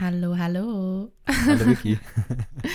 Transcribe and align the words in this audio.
Hallo, 0.00 0.36
hallo. 0.36 1.12
Hallo 1.28 1.66
Vicky. 1.66 1.98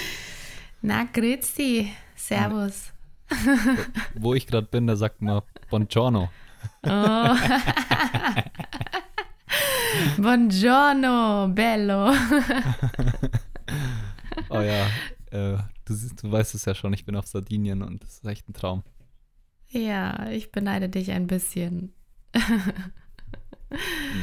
Na, 0.81 1.03
grüezi. 1.05 1.91
Servus. 2.15 2.91
Wo 4.15 4.33
ich 4.35 4.45
gerade 4.47 4.67
bin, 4.67 4.85
da 4.87 4.95
sagt 4.95 5.21
man 5.21 5.41
Buongiorno. 5.69 6.29
Oh. 6.85 6.89
Buongiorno, 10.17 11.47
bello. 11.53 12.11
Oh 14.49 14.59
ja, 14.61 14.85
äh, 15.31 15.57
du, 15.85 15.93
siehst- 15.93 16.21
du 16.21 16.31
weißt 16.31 16.53
es 16.55 16.65
ja 16.65 16.75
schon, 16.75 16.93
ich 16.93 17.05
bin 17.05 17.15
auf 17.15 17.25
Sardinien 17.25 17.81
und 17.81 18.03
das 18.03 18.15
ist 18.15 18.25
echt 18.25 18.47
ein 18.47 18.53
Traum. 18.53 18.83
Ja, 19.69 20.29
ich 20.29 20.51
beneide 20.51 20.87
dich 20.89 21.11
ein 21.11 21.25
bisschen. 21.25 21.93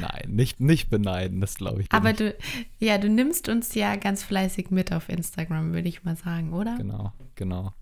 Nein, 0.01 0.31
nicht, 0.31 0.61
nicht 0.61 0.91
beneiden, 0.91 1.41
das 1.41 1.55
glaube 1.57 1.83
ich 1.83 1.93
Aber 1.93 2.09
nicht. 2.11 2.21
du, 2.21 2.37
ja, 2.79 2.99
du 2.99 3.09
nimmst 3.09 3.49
uns 3.49 3.75
ja 3.75 3.97
ganz 3.97 4.23
fleißig 4.23 4.71
mit 4.71 4.93
auf 4.93 5.09
Instagram, 5.09 5.73
würde 5.73 5.89
ich 5.89 6.05
mal 6.05 6.17
sagen, 6.17 6.53
oder? 6.53 6.77
Genau, 6.77 7.13
genau. 7.35 7.73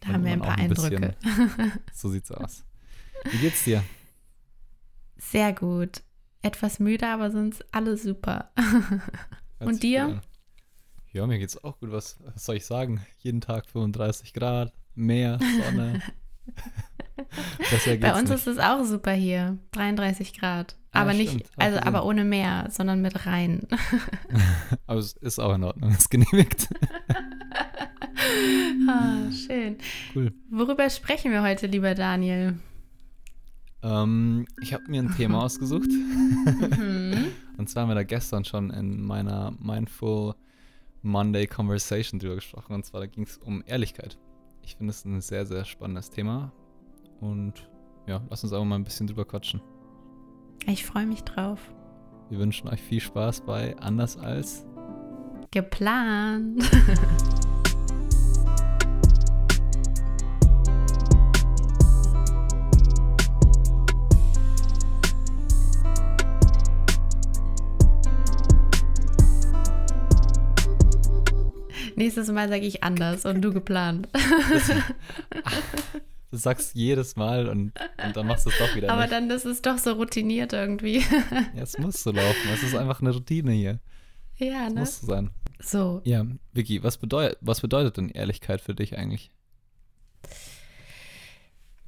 Da 0.00 0.08
haben 0.08 0.24
wir 0.24 0.32
ein 0.32 0.40
paar 0.40 0.56
ein 0.58 0.68
bisschen- 0.68 0.94
Eindrücke. 1.04 1.16
So 1.92 2.08
sieht's 2.10 2.30
aus. 2.30 2.64
Wie 3.30 3.38
geht's 3.38 3.64
dir? 3.64 3.82
Sehr 5.18 5.52
gut. 5.52 6.02
Etwas 6.42 6.78
müde, 6.78 7.06
aber 7.06 7.30
sonst 7.30 7.62
alles 7.74 8.02
super. 8.02 8.50
Und 9.58 9.82
dir? 9.82 10.22
Ja, 11.12 11.26
mir 11.26 11.38
geht's 11.38 11.62
auch 11.62 11.78
gut. 11.80 11.92
Was, 11.92 12.18
was 12.24 12.46
soll 12.46 12.56
ich 12.56 12.64
sagen? 12.64 13.04
Jeden 13.18 13.40
Tag 13.42 13.66
35 13.68 14.32
Grad, 14.32 14.72
Meer, 14.94 15.38
Sonne. 15.64 16.00
Bei 18.00 18.12
uns 18.18 18.30
nicht. 18.30 18.38
ist 18.38 18.46
es 18.46 18.58
auch 18.58 18.84
super 18.84 19.12
hier. 19.12 19.58
33 19.72 20.38
Grad. 20.38 20.76
Aber 20.92 21.12
nicht, 21.12 21.30
stimmt. 21.30 21.50
Also 21.56 21.78
gesehen. 21.78 21.94
aber 21.94 22.04
ohne 22.04 22.24
Meer, 22.24 22.66
sondern 22.70 23.00
mit 23.00 23.26
rein. 23.26 23.66
Aber 24.86 24.98
es 24.98 25.12
ist 25.12 25.38
auch 25.38 25.54
in 25.54 25.62
Ordnung, 25.62 25.90
ist 25.90 26.10
genehmigt. 26.10 26.68
ah, 28.88 29.30
schön. 29.30 29.76
Cool. 30.14 30.32
Worüber 30.50 30.90
sprechen 30.90 31.30
wir 31.30 31.42
heute, 31.42 31.68
lieber 31.68 31.94
Daniel? 31.94 32.58
Ähm, 33.82 34.46
ich 34.60 34.74
habe 34.74 34.84
mir 34.88 35.02
ein 35.02 35.14
Thema 35.16 35.44
ausgesucht. 35.44 35.88
Mhm. 35.88 37.28
Und 37.56 37.68
zwar 37.68 37.82
haben 37.82 37.90
wir 37.90 37.94
da 37.94 38.02
gestern 38.02 38.44
schon 38.44 38.70
in 38.70 39.02
meiner 39.02 39.52
Mindful 39.60 40.34
Monday 41.02 41.46
Conversation 41.46 42.18
drüber 42.18 42.34
gesprochen. 42.34 42.74
Und 42.74 42.84
zwar 42.84 43.06
ging 43.06 43.24
es 43.24 43.38
um 43.38 43.62
Ehrlichkeit. 43.64 44.18
Ich 44.70 44.76
finde 44.76 44.92
es 44.92 45.04
ein 45.04 45.20
sehr, 45.20 45.46
sehr 45.46 45.64
spannendes 45.64 46.10
Thema. 46.10 46.52
Und 47.20 47.68
ja, 48.06 48.22
lass 48.30 48.44
uns 48.44 48.52
aber 48.52 48.64
mal 48.64 48.76
ein 48.76 48.84
bisschen 48.84 49.08
drüber 49.08 49.24
quatschen. 49.24 49.60
Ich 50.64 50.86
freue 50.86 51.06
mich 51.06 51.24
drauf. 51.24 51.58
Wir 52.28 52.38
wünschen 52.38 52.68
euch 52.68 52.80
viel 52.80 53.00
Spaß 53.00 53.40
bei 53.40 53.76
Anders 53.78 54.16
als. 54.16 54.64
Geplant. 55.50 56.62
Nächstes 72.00 72.28
Mal 72.32 72.48
sage 72.48 72.64
ich 72.64 72.82
anders 72.82 73.26
und 73.26 73.42
du 73.42 73.52
geplant. 73.52 74.08
Du 76.30 76.36
sagst 76.38 76.74
jedes 76.74 77.16
Mal 77.16 77.46
und, 77.46 77.72
und 78.02 78.16
dann 78.16 78.26
machst 78.26 78.46
du 78.46 78.50
es 78.50 78.58
doch 78.58 78.74
wieder 78.74 78.88
Aber 78.90 79.02
nicht. 79.02 79.12
dann 79.12 79.28
ist 79.28 79.44
es 79.44 79.60
doch 79.60 79.76
so 79.76 79.92
routiniert 79.92 80.54
irgendwie. 80.54 80.98
ja, 81.54 81.62
es 81.62 81.76
muss 81.76 82.02
so 82.02 82.10
laufen. 82.10 82.48
Es 82.54 82.62
ist 82.62 82.74
einfach 82.74 83.02
eine 83.02 83.10
Routine 83.10 83.52
hier. 83.52 83.80
ja, 84.38 84.68
Es 84.68 84.72
ne? 84.72 84.80
muss 84.80 85.00
so 85.00 85.06
sein. 85.08 85.30
So, 85.62 86.00
Ja, 86.04 86.24
Vicky, 86.52 86.82
was 86.82 86.96
bedeutet, 86.96 87.36
was 87.42 87.60
bedeutet 87.60 87.98
denn 87.98 88.08
Ehrlichkeit 88.08 88.62
für 88.62 88.74
dich 88.74 88.96
eigentlich? 88.96 89.30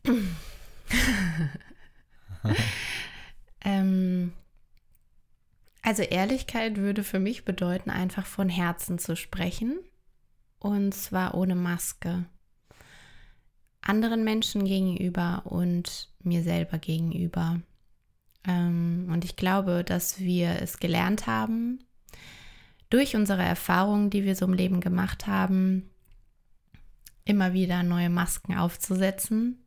Ähm, 3.65 4.33
also 5.83 6.03
Ehrlichkeit 6.03 6.79
würde 6.79 7.05
für 7.05 7.21
mich 7.21 7.45
bedeuten, 7.45 7.91
einfach 7.91 8.27
von 8.27 8.49
Herzen 8.49 8.99
zu 8.99 9.15
sprechen 9.15 9.79
und 10.63 10.95
zwar 10.95 11.35
ohne 11.35 11.57
Maske. 11.57 12.25
Anderen 13.81 14.23
Menschen 14.23 14.65
gegenüber 14.65 15.43
und 15.45 16.09
mir 16.23 16.45
selber 16.45 16.79
gegenüber. 16.79 17.61
Ähm, 18.47 19.09
und 19.13 19.25
ich 19.25 19.35
glaube, 19.35 19.83
dass 19.83 20.21
wir 20.21 20.63
es 20.63 20.79
gelernt 20.79 21.27
haben, 21.27 21.81
durch 22.91 23.17
unsere 23.17 23.43
Erfahrungen, 23.43 24.11
die 24.11 24.25
wir 24.25 24.37
so 24.37 24.45
im 24.45 24.53
Leben 24.53 24.81
gemacht 24.81 25.27
haben, 25.27 25.91
immer 27.25 27.53
wieder 27.55 27.83
neue 27.83 28.11
Masken 28.11 28.57
aufzusetzen, 28.57 29.65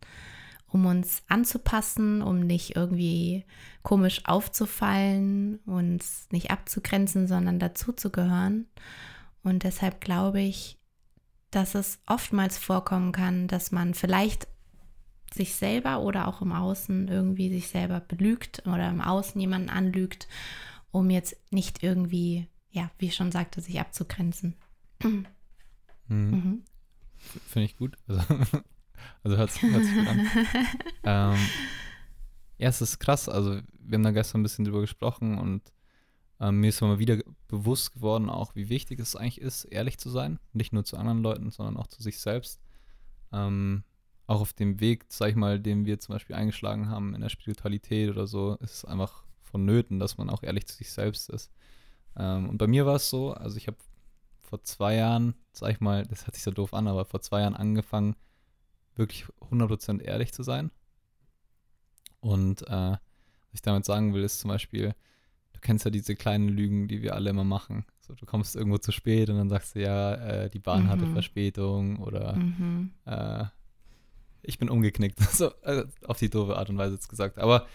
um 0.68 0.86
uns 0.86 1.24
anzupassen, 1.28 2.22
um 2.22 2.40
nicht 2.40 2.76
irgendwie 2.76 3.46
komisch 3.84 4.22
aufzufallen, 4.26 5.58
uns 5.66 6.28
nicht 6.32 6.52
abzugrenzen, 6.52 7.28
sondern 7.28 7.60
dazuzugehören. 7.60 8.68
Und 9.44 9.64
deshalb 9.64 10.02
glaube 10.02 10.42
ich, 10.42 10.78
dass 11.56 11.74
es 11.74 12.00
oftmals 12.06 12.58
vorkommen 12.58 13.12
kann, 13.12 13.48
dass 13.48 13.72
man 13.72 13.94
vielleicht 13.94 14.48
sich 15.34 15.56
selber 15.56 16.02
oder 16.02 16.28
auch 16.28 16.42
im 16.42 16.52
Außen 16.52 17.08
irgendwie 17.08 17.50
sich 17.50 17.68
selber 17.68 18.02
belügt 18.02 18.64
oder 18.66 18.90
im 18.90 19.02
Außen 19.02 19.40
jemanden 19.40 19.70
anlügt, 19.70 20.28
um 20.92 21.10
jetzt 21.10 21.36
nicht 21.52 21.82
irgendwie, 21.82 22.48
ja, 22.72 22.92
wie 22.98 23.08
ich 23.08 23.16
schon 23.16 23.32
sagte, 23.32 23.62
sich 23.62 23.80
abzugrenzen. 23.80 24.56
Hm, 25.02 25.26
Mhm. 26.08 26.64
Finde 27.48 27.66
ich 27.66 27.78
gut. 27.78 27.98
Also, 28.08 28.22
also 29.24 29.38
hört 29.38 29.50
sich 29.50 29.62
gut 29.62 29.74
an. 29.74 30.28
ähm, 31.04 31.38
ja, 32.60 32.70
es 32.70 32.82
ist 32.82 33.00
krass. 33.00 33.28
Also, 33.28 33.60
wir 33.80 33.96
haben 33.96 34.04
da 34.04 34.12
gestern 34.12 34.42
ein 34.42 34.44
bisschen 34.44 34.66
drüber 34.66 34.82
gesprochen 34.82 35.40
und 35.40 35.64
ähm, 36.40 36.60
mir 36.60 36.70
ist 36.70 36.82
mal 36.82 37.00
wieder 37.00 37.18
bewusst 37.48 37.94
geworden, 37.94 38.30
auch 38.30 38.56
wie 38.56 38.70
wichtig 38.70 39.00
es 39.00 39.16
eigentlich 39.16 39.42
ist, 39.42 39.66
ehrlich 39.66 39.98
zu 39.98 40.10
sein. 40.10 40.40
Nicht 40.54 40.74
nur 40.74 40.84
zu 40.84 40.98
anderen 40.98 41.22
Leuten, 41.22 41.52
sondern 41.52 41.78
auch 41.78 41.88
zu 41.88 42.04
sich 42.04 42.20
selbst. 42.20 42.60
Ähm, 43.32 43.84
auch 44.28 44.42
auf 44.42 44.54
dem 44.54 44.80
Weg, 44.80 45.06
sag 45.08 45.30
ich 45.30 45.36
mal, 45.36 45.60
den 45.60 45.86
wir 45.86 46.00
zum 46.00 46.14
Beispiel 46.14 46.36
eingeschlagen 46.36 46.90
haben 46.90 47.14
in 47.14 47.22
der 47.22 47.30
Spiritualität 47.30 48.10
oder 48.10 48.28
so, 48.28 48.56
ist 48.56 48.74
es 48.74 48.86
einfach 48.86 49.24
vonnöten, 49.42 50.00
dass 50.00 50.18
man 50.18 50.30
auch 50.30 50.44
ehrlich 50.44 50.66
zu 50.68 50.76
sich 50.76 50.92
selbst 50.92 51.30
ist. 51.30 51.52
Ähm, 52.18 52.50
und 52.50 52.58
bei 52.58 52.68
mir 52.68 52.86
war 52.86 52.96
es 52.96 53.10
so, 53.10 53.34
also 53.34 53.58
ich 53.58 53.68
habe 53.68 53.78
vor 54.42 54.62
zwei 54.64 54.96
Jahren, 54.96 55.36
sag 55.52 55.72
ich 55.72 55.80
mal, 55.80 56.06
das 56.06 56.26
hört 56.26 56.36
sich 56.36 56.44
so 56.44 56.52
doof 56.52 56.74
an, 56.74 56.88
aber 56.88 57.06
vor 57.06 57.22
zwei 57.22 57.42
Jahren 57.42 57.56
angefangen, 57.56 58.16
wirklich 58.96 59.26
100% 59.52 60.02
ehrlich 60.02 60.34
zu 60.34 60.44
sein. 60.44 60.72
Und 62.20 62.64
äh, 62.64 62.92
was 62.98 63.00
ich 63.54 63.62
damit 63.62 63.86
sagen 63.86 64.14
will, 64.14 64.24
ist 64.24 64.40
zum 64.40 64.50
Beispiel, 64.50 64.96
du 65.56 65.60
kennst 65.62 65.86
ja 65.86 65.92
diese 65.92 66.16
kleinen 66.16 66.50
Lügen, 66.50 66.88
die 66.88 67.02
wir 67.02 67.16
alle 67.16 67.30
immer 67.30 67.44
machen. 67.44 67.86
So, 68.02 68.14
du 68.14 68.26
kommst 68.26 68.56
irgendwo 68.56 68.78
zu 68.78 68.92
spät 68.92 69.30
und 69.30 69.38
dann 69.38 69.50
sagst 69.50 69.76
du, 69.76 69.82
ja, 69.82 70.14
äh, 70.16 70.50
die 70.50 70.60
Bahn 70.60 70.88
hatte 70.88 71.06
Mhm. 71.08 71.12
Verspätung 71.14 71.98
oder 71.98 72.36
Mhm. 72.36 72.92
äh, 73.06 73.46
ich 74.44 74.60
bin 74.60 74.70
umgeknickt. 74.70 75.18
So, 75.42 75.52
äh, 75.64 75.86
auf 76.06 76.20
die 76.20 76.30
doofe 76.30 76.56
Art 76.58 76.70
und 76.70 76.78
Weise 76.78 76.94
jetzt 76.96 77.10
gesagt. 77.10 77.40
Aber 77.40 77.66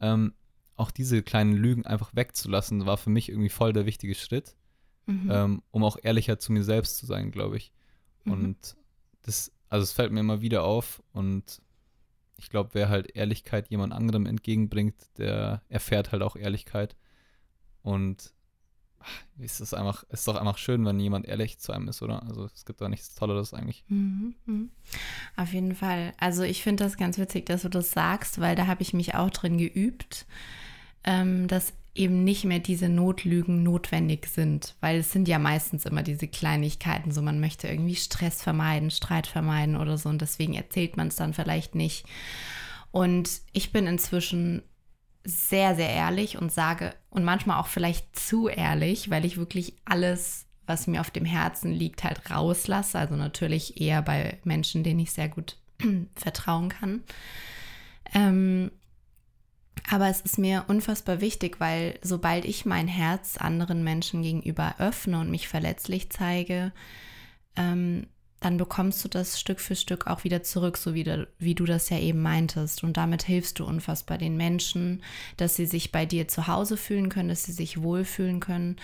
ähm, 0.00 0.34
auch 0.76 0.90
diese 0.90 1.22
kleinen 1.22 1.52
Lügen 1.52 1.86
einfach 1.86 2.14
wegzulassen, 2.16 2.86
war 2.86 2.96
für 2.96 3.10
mich 3.10 3.28
irgendwie 3.28 3.50
voll 3.50 3.72
der 3.72 3.86
wichtige 3.86 4.14
Schritt, 4.14 4.56
Mhm. 5.06 5.30
ähm, 5.30 5.62
um 5.70 5.84
auch 5.84 5.96
ehrlicher 6.02 6.38
zu 6.38 6.52
mir 6.52 6.64
selbst 6.64 6.96
zu 6.98 7.06
sein, 7.06 7.30
glaube 7.30 7.56
ich. 7.56 7.72
Mhm. 8.24 8.32
Und 8.32 8.76
das, 9.22 9.52
also 9.68 9.84
es 9.84 9.92
fällt 9.92 10.10
mir 10.12 10.20
immer 10.20 10.40
wieder 10.40 10.64
auf 10.64 11.02
und 11.12 11.60
ich 12.38 12.48
glaube, 12.48 12.70
wer 12.72 12.88
halt 12.88 13.14
Ehrlichkeit 13.14 13.68
jemand 13.68 13.92
anderem 13.92 14.24
entgegenbringt, 14.24 14.94
der 15.18 15.62
erfährt 15.68 16.10
halt 16.10 16.22
auch 16.22 16.36
Ehrlichkeit. 16.36 16.96
Und 17.82 18.32
es 19.38 19.60
ist 19.60 19.74
einfach, 19.74 20.04
es 20.08 20.20
ist 20.20 20.28
doch 20.28 20.36
einfach 20.36 20.58
schön, 20.58 20.84
wenn 20.84 21.00
jemand 21.00 21.26
ehrlich 21.26 21.58
zu 21.58 21.72
einem 21.72 21.88
ist, 21.88 22.02
oder? 22.02 22.22
Also 22.24 22.44
es 22.44 22.64
gibt 22.64 22.80
da 22.80 22.88
nichts 22.88 23.14
Tolleres 23.14 23.54
eigentlich. 23.54 23.84
Mhm, 23.88 24.34
mhm. 24.44 24.70
Auf 25.36 25.52
jeden 25.52 25.74
Fall. 25.74 26.12
Also 26.18 26.42
ich 26.42 26.62
finde 26.62 26.84
das 26.84 26.96
ganz 26.96 27.18
witzig, 27.18 27.46
dass 27.46 27.62
du 27.62 27.68
das 27.68 27.92
sagst, 27.92 28.40
weil 28.40 28.56
da 28.56 28.66
habe 28.66 28.82
ich 28.82 28.92
mich 28.92 29.14
auch 29.14 29.30
drin 29.30 29.56
geübt, 29.56 30.26
ähm, 31.04 31.48
dass 31.48 31.72
eben 31.94 32.22
nicht 32.22 32.44
mehr 32.44 32.60
diese 32.60 32.88
Notlügen 32.88 33.62
notwendig 33.62 34.26
sind, 34.26 34.76
weil 34.80 35.00
es 35.00 35.10
sind 35.10 35.26
ja 35.26 35.38
meistens 35.38 35.86
immer 35.86 36.02
diese 36.02 36.28
Kleinigkeiten, 36.28 37.10
so 37.10 37.20
man 37.20 37.40
möchte 37.40 37.66
irgendwie 37.66 37.96
Stress 37.96 38.42
vermeiden, 38.42 38.90
Streit 38.90 39.26
vermeiden 39.26 39.76
oder 39.76 39.98
so 39.98 40.08
und 40.08 40.20
deswegen 40.20 40.54
erzählt 40.54 40.96
man 40.96 41.08
es 41.08 41.16
dann 41.16 41.34
vielleicht 41.34 41.74
nicht. 41.74 42.06
Und 42.92 43.40
ich 43.52 43.72
bin 43.72 43.86
inzwischen 43.86 44.62
sehr, 45.24 45.74
sehr 45.74 45.90
ehrlich 45.90 46.38
und 46.38 46.50
sage, 46.52 46.94
und 47.10 47.24
manchmal 47.24 47.60
auch 47.60 47.66
vielleicht 47.66 48.18
zu 48.18 48.48
ehrlich, 48.48 49.10
weil 49.10 49.24
ich 49.24 49.36
wirklich 49.36 49.74
alles, 49.84 50.46
was 50.66 50.86
mir 50.86 51.00
auf 51.00 51.10
dem 51.10 51.24
Herzen 51.24 51.72
liegt, 51.72 52.04
halt 52.04 52.30
rauslasse. 52.30 52.98
Also 52.98 53.16
natürlich 53.16 53.80
eher 53.80 54.02
bei 54.02 54.38
Menschen, 54.44 54.84
denen 54.84 55.00
ich 55.00 55.12
sehr 55.12 55.28
gut 55.28 55.56
vertrauen 56.14 56.68
kann. 56.68 57.02
Ähm, 58.14 58.70
Aber 59.90 60.08
es 60.08 60.20
ist 60.20 60.38
mir 60.38 60.64
unfassbar 60.68 61.20
wichtig, 61.20 61.58
weil 61.58 61.98
sobald 62.02 62.44
ich 62.44 62.64
mein 62.66 62.86
Herz 62.86 63.36
anderen 63.38 63.82
Menschen 63.82 64.22
gegenüber 64.22 64.74
öffne 64.78 65.18
und 65.18 65.30
mich 65.30 65.48
verletzlich 65.48 66.10
zeige, 66.10 66.72
ähm, 67.56 68.06
dann 68.40 68.56
bekommst 68.56 69.04
du 69.04 69.08
das 69.08 69.38
Stück 69.38 69.60
für 69.60 69.76
Stück 69.76 70.06
auch 70.06 70.24
wieder 70.24 70.42
zurück, 70.42 70.78
so 70.78 70.94
wie 70.94 71.04
du, 71.04 71.28
wie 71.38 71.54
du 71.54 71.66
das 71.66 71.90
ja 71.90 71.98
eben 71.98 72.22
meintest. 72.22 72.82
Und 72.82 72.96
damit 72.96 73.22
hilfst 73.22 73.58
du 73.58 73.66
unfassbar 73.66 74.16
den 74.16 74.36
Menschen, 74.36 75.02
dass 75.36 75.56
sie 75.56 75.66
sich 75.66 75.92
bei 75.92 76.06
dir 76.06 76.26
zu 76.26 76.46
Hause 76.46 76.78
fühlen 76.78 77.10
können, 77.10 77.28
dass 77.28 77.44
sie 77.44 77.52
sich 77.52 77.82
wohlfühlen 77.82 78.40
können. 78.40 78.76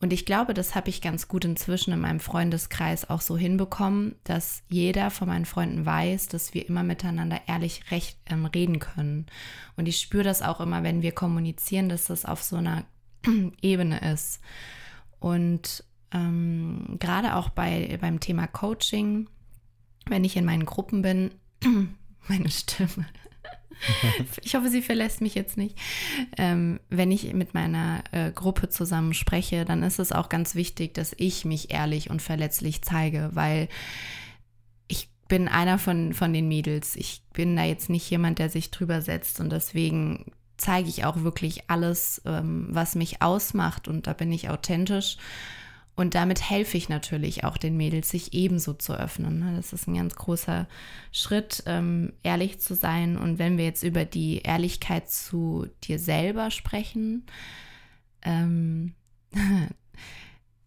Und 0.00 0.12
ich 0.12 0.24
glaube, 0.24 0.54
das 0.54 0.74
habe 0.74 0.88
ich 0.88 1.00
ganz 1.00 1.28
gut 1.28 1.44
inzwischen 1.44 1.92
in 1.92 2.00
meinem 2.00 2.18
Freundeskreis 2.20 3.08
auch 3.08 3.20
so 3.20 3.36
hinbekommen, 3.36 4.16
dass 4.24 4.62
jeder 4.68 5.10
von 5.10 5.28
meinen 5.28 5.46
Freunden 5.46 5.84
weiß, 5.86 6.28
dass 6.28 6.54
wir 6.54 6.68
immer 6.68 6.82
miteinander 6.82 7.40
ehrlich 7.46 7.90
recht 7.90 8.18
ähm, 8.26 8.46
reden 8.46 8.80
können. 8.80 9.26
Und 9.76 9.86
ich 9.86 10.00
spüre 10.00 10.24
das 10.24 10.42
auch 10.42 10.60
immer, 10.60 10.82
wenn 10.82 11.02
wir 11.02 11.12
kommunizieren, 11.12 11.88
dass 11.88 12.06
das 12.06 12.24
auf 12.24 12.42
so 12.42 12.56
einer 12.56 12.84
Ebene 13.62 14.12
ist. 14.12 14.40
Und 15.20 15.84
ähm, 16.12 16.96
gerade 16.98 17.36
auch 17.36 17.48
bei, 17.50 17.98
beim 18.00 18.20
Thema 18.20 18.46
Coaching, 18.46 19.28
wenn 20.06 20.24
ich 20.24 20.36
in 20.36 20.44
meinen 20.44 20.66
Gruppen 20.66 21.02
bin, 21.02 21.30
meine 22.28 22.50
Stimme. 22.50 23.06
ich 24.42 24.54
hoffe, 24.54 24.68
sie 24.68 24.82
verlässt 24.82 25.20
mich 25.20 25.34
jetzt 25.34 25.56
nicht. 25.56 25.76
Ähm, 26.36 26.80
wenn 26.88 27.10
ich 27.10 27.32
mit 27.32 27.54
meiner 27.54 28.04
äh, 28.12 28.30
Gruppe 28.30 28.68
zusammen 28.68 29.14
spreche, 29.14 29.64
dann 29.64 29.82
ist 29.82 29.98
es 29.98 30.12
auch 30.12 30.28
ganz 30.28 30.54
wichtig, 30.54 30.94
dass 30.94 31.14
ich 31.16 31.44
mich 31.44 31.72
ehrlich 31.72 32.10
und 32.10 32.22
verletzlich 32.22 32.82
zeige, 32.82 33.30
weil 33.32 33.68
ich 34.88 35.08
bin 35.28 35.48
einer 35.48 35.78
von, 35.78 36.12
von 36.12 36.32
den 36.32 36.48
Mädels. 36.48 36.96
Ich 36.96 37.22
bin 37.32 37.56
da 37.56 37.64
jetzt 37.64 37.88
nicht 37.88 38.08
jemand, 38.10 38.38
der 38.38 38.50
sich 38.50 38.70
drüber 38.70 39.00
setzt 39.00 39.40
und 39.40 39.50
deswegen 39.50 40.32
zeige 40.56 40.88
ich 40.88 41.04
auch 41.04 41.22
wirklich 41.22 41.68
alles, 41.68 42.22
ähm, 42.24 42.68
was 42.70 42.94
mich 42.94 43.20
ausmacht 43.22 43.88
und 43.88 44.06
da 44.06 44.12
bin 44.12 44.30
ich 44.30 44.48
authentisch 44.48 45.16
und 45.94 46.14
damit 46.14 46.48
helfe 46.48 46.78
ich 46.78 46.88
natürlich 46.88 47.44
auch 47.44 47.58
den 47.58 47.76
Mädels, 47.76 48.08
sich 48.08 48.32
ebenso 48.32 48.72
zu 48.72 48.94
öffnen. 48.94 49.40
Ne? 49.40 49.56
Das 49.56 49.74
ist 49.74 49.86
ein 49.86 49.94
ganz 49.94 50.14
großer 50.14 50.66
Schritt, 51.10 51.62
ähm, 51.66 52.14
ehrlich 52.22 52.60
zu 52.60 52.74
sein. 52.74 53.18
Und 53.18 53.38
wenn 53.38 53.58
wir 53.58 53.66
jetzt 53.66 53.82
über 53.82 54.06
die 54.06 54.38
Ehrlichkeit 54.38 55.10
zu 55.10 55.66
dir 55.84 55.98
selber 55.98 56.50
sprechen, 56.50 57.26
ähm, 58.22 58.94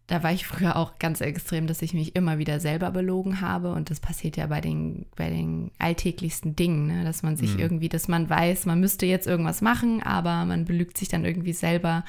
da 0.06 0.22
war 0.22 0.32
ich 0.32 0.46
früher 0.46 0.76
auch 0.76 1.00
ganz 1.00 1.20
extrem, 1.20 1.66
dass 1.66 1.82
ich 1.82 1.92
mich 1.92 2.14
immer 2.14 2.38
wieder 2.38 2.60
selber 2.60 2.92
belogen 2.92 3.40
habe. 3.40 3.72
Und 3.72 3.90
das 3.90 3.98
passiert 3.98 4.36
ja 4.36 4.46
bei 4.46 4.60
den, 4.60 5.06
bei 5.16 5.28
den 5.30 5.72
alltäglichsten 5.78 6.54
Dingen, 6.54 6.86
ne? 6.86 7.04
dass 7.04 7.24
man 7.24 7.36
sich 7.36 7.54
mhm. 7.54 7.60
irgendwie, 7.60 7.88
dass 7.88 8.06
man 8.06 8.30
weiß, 8.30 8.66
man 8.66 8.78
müsste 8.78 9.04
jetzt 9.04 9.26
irgendwas 9.26 9.62
machen, 9.62 10.02
aber 10.02 10.44
man 10.44 10.64
belügt 10.64 10.96
sich 10.96 11.08
dann 11.08 11.24
irgendwie 11.24 11.52
selber. 11.52 12.04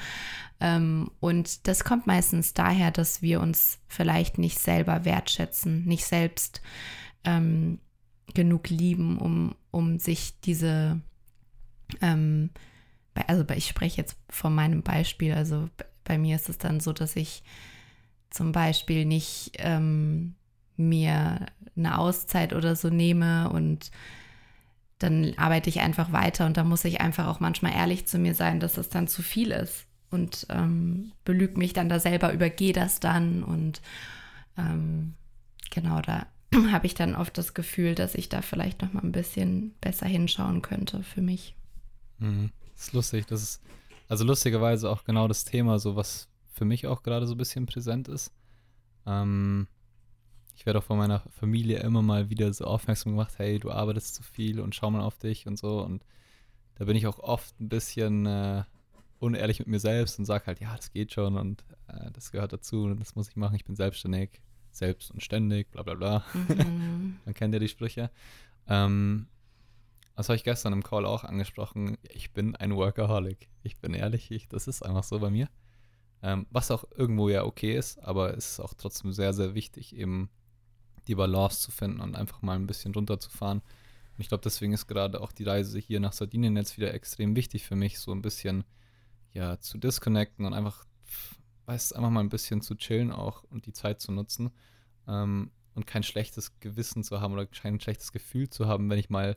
Ähm, 0.60 1.10
und 1.18 1.66
das 1.66 1.82
kommt 1.82 2.06
meistens 2.06 2.54
daher, 2.54 2.92
dass 2.92 3.20
wir 3.20 3.40
uns 3.40 3.80
vielleicht 3.88 4.38
nicht 4.38 4.60
selber 4.60 5.04
wertschätzen, 5.04 5.84
nicht 5.84 6.04
selbst 6.04 6.62
ähm, 7.24 7.80
genug 8.32 8.68
lieben, 8.70 9.18
um, 9.18 9.56
um 9.72 9.98
sich 9.98 10.38
diese, 10.40 11.00
ähm, 12.00 12.50
also 13.26 13.44
ich 13.56 13.66
spreche 13.66 14.00
jetzt 14.00 14.16
von 14.28 14.54
meinem 14.54 14.82
Beispiel, 14.82 15.32
also 15.34 15.68
bei 16.04 16.16
mir 16.16 16.36
ist 16.36 16.48
es 16.48 16.58
dann 16.58 16.78
so, 16.78 16.92
dass 16.92 17.16
ich 17.16 17.42
zum 18.30 18.52
Beispiel 18.52 19.04
nicht 19.04 19.52
ähm, 19.58 20.34
mir 20.76 21.46
eine 21.76 21.98
Auszeit 21.98 22.52
oder 22.52 22.76
so 22.76 22.88
nehme 22.88 23.50
und 23.50 23.90
dann 24.98 25.34
arbeite 25.36 25.70
ich 25.70 25.80
einfach 25.80 26.12
weiter 26.12 26.46
und 26.46 26.56
da 26.56 26.64
muss 26.64 26.84
ich 26.84 27.00
einfach 27.00 27.26
auch 27.28 27.40
manchmal 27.40 27.72
ehrlich 27.72 28.06
zu 28.06 28.18
mir 28.18 28.34
sein, 28.34 28.58
dass 28.60 28.78
es 28.78 28.88
dann 28.88 29.06
zu 29.06 29.22
viel 29.22 29.52
ist 29.52 29.86
und 30.10 30.46
ähm, 30.50 31.12
belüge 31.24 31.58
mich 31.58 31.72
dann 31.72 31.88
da 31.88 32.00
selber, 32.00 32.32
übergehe 32.32 32.72
das 32.72 32.98
dann 32.98 33.44
und 33.44 33.80
ähm, 34.56 35.14
genau 35.70 36.00
da 36.00 36.26
habe 36.72 36.86
ich 36.86 36.94
dann 36.94 37.14
oft 37.14 37.38
das 37.38 37.54
Gefühl, 37.54 37.94
dass 37.94 38.14
ich 38.14 38.28
da 38.28 38.42
vielleicht 38.42 38.82
noch 38.82 38.92
mal 38.92 39.02
ein 39.02 39.12
bisschen 39.12 39.74
besser 39.80 40.06
hinschauen 40.06 40.62
könnte 40.62 41.02
für 41.02 41.20
mich. 41.20 41.54
Mhm. 42.18 42.50
Das 42.74 42.88
ist 42.88 42.92
lustig, 42.92 43.26
das 43.26 43.42
ist 43.42 43.62
also 44.08 44.24
lustigerweise 44.24 44.90
auch 44.90 45.04
genau 45.04 45.28
das 45.28 45.44
Thema, 45.44 45.78
so 45.78 45.94
was 45.94 46.27
für 46.58 46.64
mich 46.64 46.86
auch 46.86 47.02
gerade 47.02 47.26
so 47.26 47.34
ein 47.34 47.38
bisschen 47.38 47.66
präsent 47.66 48.08
ist. 48.08 48.32
Ähm, 49.06 49.68
ich 50.56 50.66
werde 50.66 50.80
auch 50.80 50.84
von 50.84 50.98
meiner 50.98 51.20
Familie 51.30 51.78
immer 51.78 52.02
mal 52.02 52.30
wieder 52.30 52.52
so 52.52 52.64
aufmerksam 52.64 53.12
gemacht, 53.12 53.34
hey, 53.38 53.60
du 53.60 53.70
arbeitest 53.70 54.16
zu 54.16 54.22
viel 54.24 54.60
und 54.60 54.74
schau 54.74 54.90
mal 54.90 55.02
auf 55.02 55.16
dich 55.16 55.46
und 55.46 55.56
so. 55.56 55.80
Und 55.80 56.04
da 56.74 56.84
bin 56.84 56.96
ich 56.96 57.06
auch 57.06 57.20
oft 57.20 57.58
ein 57.60 57.68
bisschen 57.68 58.26
äh, 58.26 58.64
unehrlich 59.20 59.60
mit 59.60 59.68
mir 59.68 59.80
selbst 59.80 60.18
und 60.18 60.24
sage 60.24 60.46
halt, 60.46 60.60
ja, 60.60 60.74
das 60.76 60.92
geht 60.92 61.12
schon 61.12 61.36
und 61.36 61.64
äh, 61.86 62.10
das 62.12 62.32
gehört 62.32 62.52
dazu 62.52 62.84
und 62.84 63.00
das 63.00 63.14
muss 63.14 63.28
ich 63.28 63.36
machen, 63.36 63.54
ich 63.54 63.64
bin 63.64 63.76
selbstständig, 63.76 64.42
selbst 64.72 65.12
und 65.12 65.22
ständig, 65.22 65.70
bla 65.70 65.84
bla 65.84 65.94
bla. 65.94 66.24
Mhm. 66.34 67.18
Man 67.24 67.34
kennt 67.34 67.54
ja 67.54 67.60
die 67.60 67.68
Sprüche. 67.68 68.10
Ähm, 68.66 69.28
das 70.16 70.28
habe 70.28 70.36
ich 70.36 70.44
gestern 70.44 70.72
im 70.72 70.82
Call 70.82 71.06
auch 71.06 71.22
angesprochen. 71.22 71.96
Ich 72.02 72.32
bin 72.32 72.56
ein 72.56 72.74
Workaholic. 72.74 73.48
Ich 73.62 73.78
bin 73.78 73.94
ehrlich, 73.94 74.32
ich, 74.32 74.48
das 74.48 74.66
ist 74.66 74.84
einfach 74.84 75.04
so 75.04 75.20
bei 75.20 75.30
mir. 75.30 75.48
Ähm, 76.22 76.46
was 76.50 76.70
auch 76.70 76.84
irgendwo 76.96 77.28
ja 77.28 77.44
okay 77.44 77.76
ist, 77.76 77.98
aber 78.00 78.36
es 78.36 78.52
ist 78.52 78.60
auch 78.60 78.74
trotzdem 78.74 79.12
sehr, 79.12 79.32
sehr 79.32 79.54
wichtig, 79.54 79.94
eben 79.94 80.30
die 81.06 81.14
Balance 81.14 81.62
zu 81.62 81.70
finden 81.70 82.00
und 82.00 82.16
einfach 82.16 82.42
mal 82.42 82.56
ein 82.56 82.66
bisschen 82.66 82.92
runterzufahren. 82.92 83.58
Und 83.60 84.20
ich 84.20 84.28
glaube, 84.28 84.42
deswegen 84.42 84.72
ist 84.72 84.88
gerade 84.88 85.20
auch 85.20 85.32
die 85.32 85.44
Reise 85.44 85.78
hier 85.78 86.00
nach 86.00 86.12
Sardinien 86.12 86.56
jetzt 86.56 86.76
wieder 86.76 86.92
extrem 86.92 87.36
wichtig 87.36 87.64
für 87.64 87.76
mich, 87.76 87.98
so 87.98 88.12
ein 88.12 88.22
bisschen 88.22 88.64
ja 89.32 89.60
zu 89.60 89.78
disconnecten 89.78 90.44
und 90.44 90.54
einfach, 90.54 90.86
weiß, 91.66 91.92
einfach 91.92 92.10
mal 92.10 92.20
ein 92.20 92.28
bisschen 92.28 92.60
zu 92.60 92.74
chillen 92.74 93.12
auch 93.12 93.44
und 93.44 93.66
die 93.66 93.72
Zeit 93.72 94.00
zu 94.00 94.10
nutzen 94.10 94.50
ähm, 95.06 95.52
und 95.74 95.86
kein 95.86 96.02
schlechtes 96.02 96.58
Gewissen 96.58 97.04
zu 97.04 97.20
haben 97.20 97.32
oder 97.32 97.46
kein 97.46 97.78
schlechtes 97.78 98.10
Gefühl 98.10 98.50
zu 98.50 98.66
haben, 98.66 98.90
wenn 98.90 98.98
ich 98.98 99.10
mal 99.10 99.36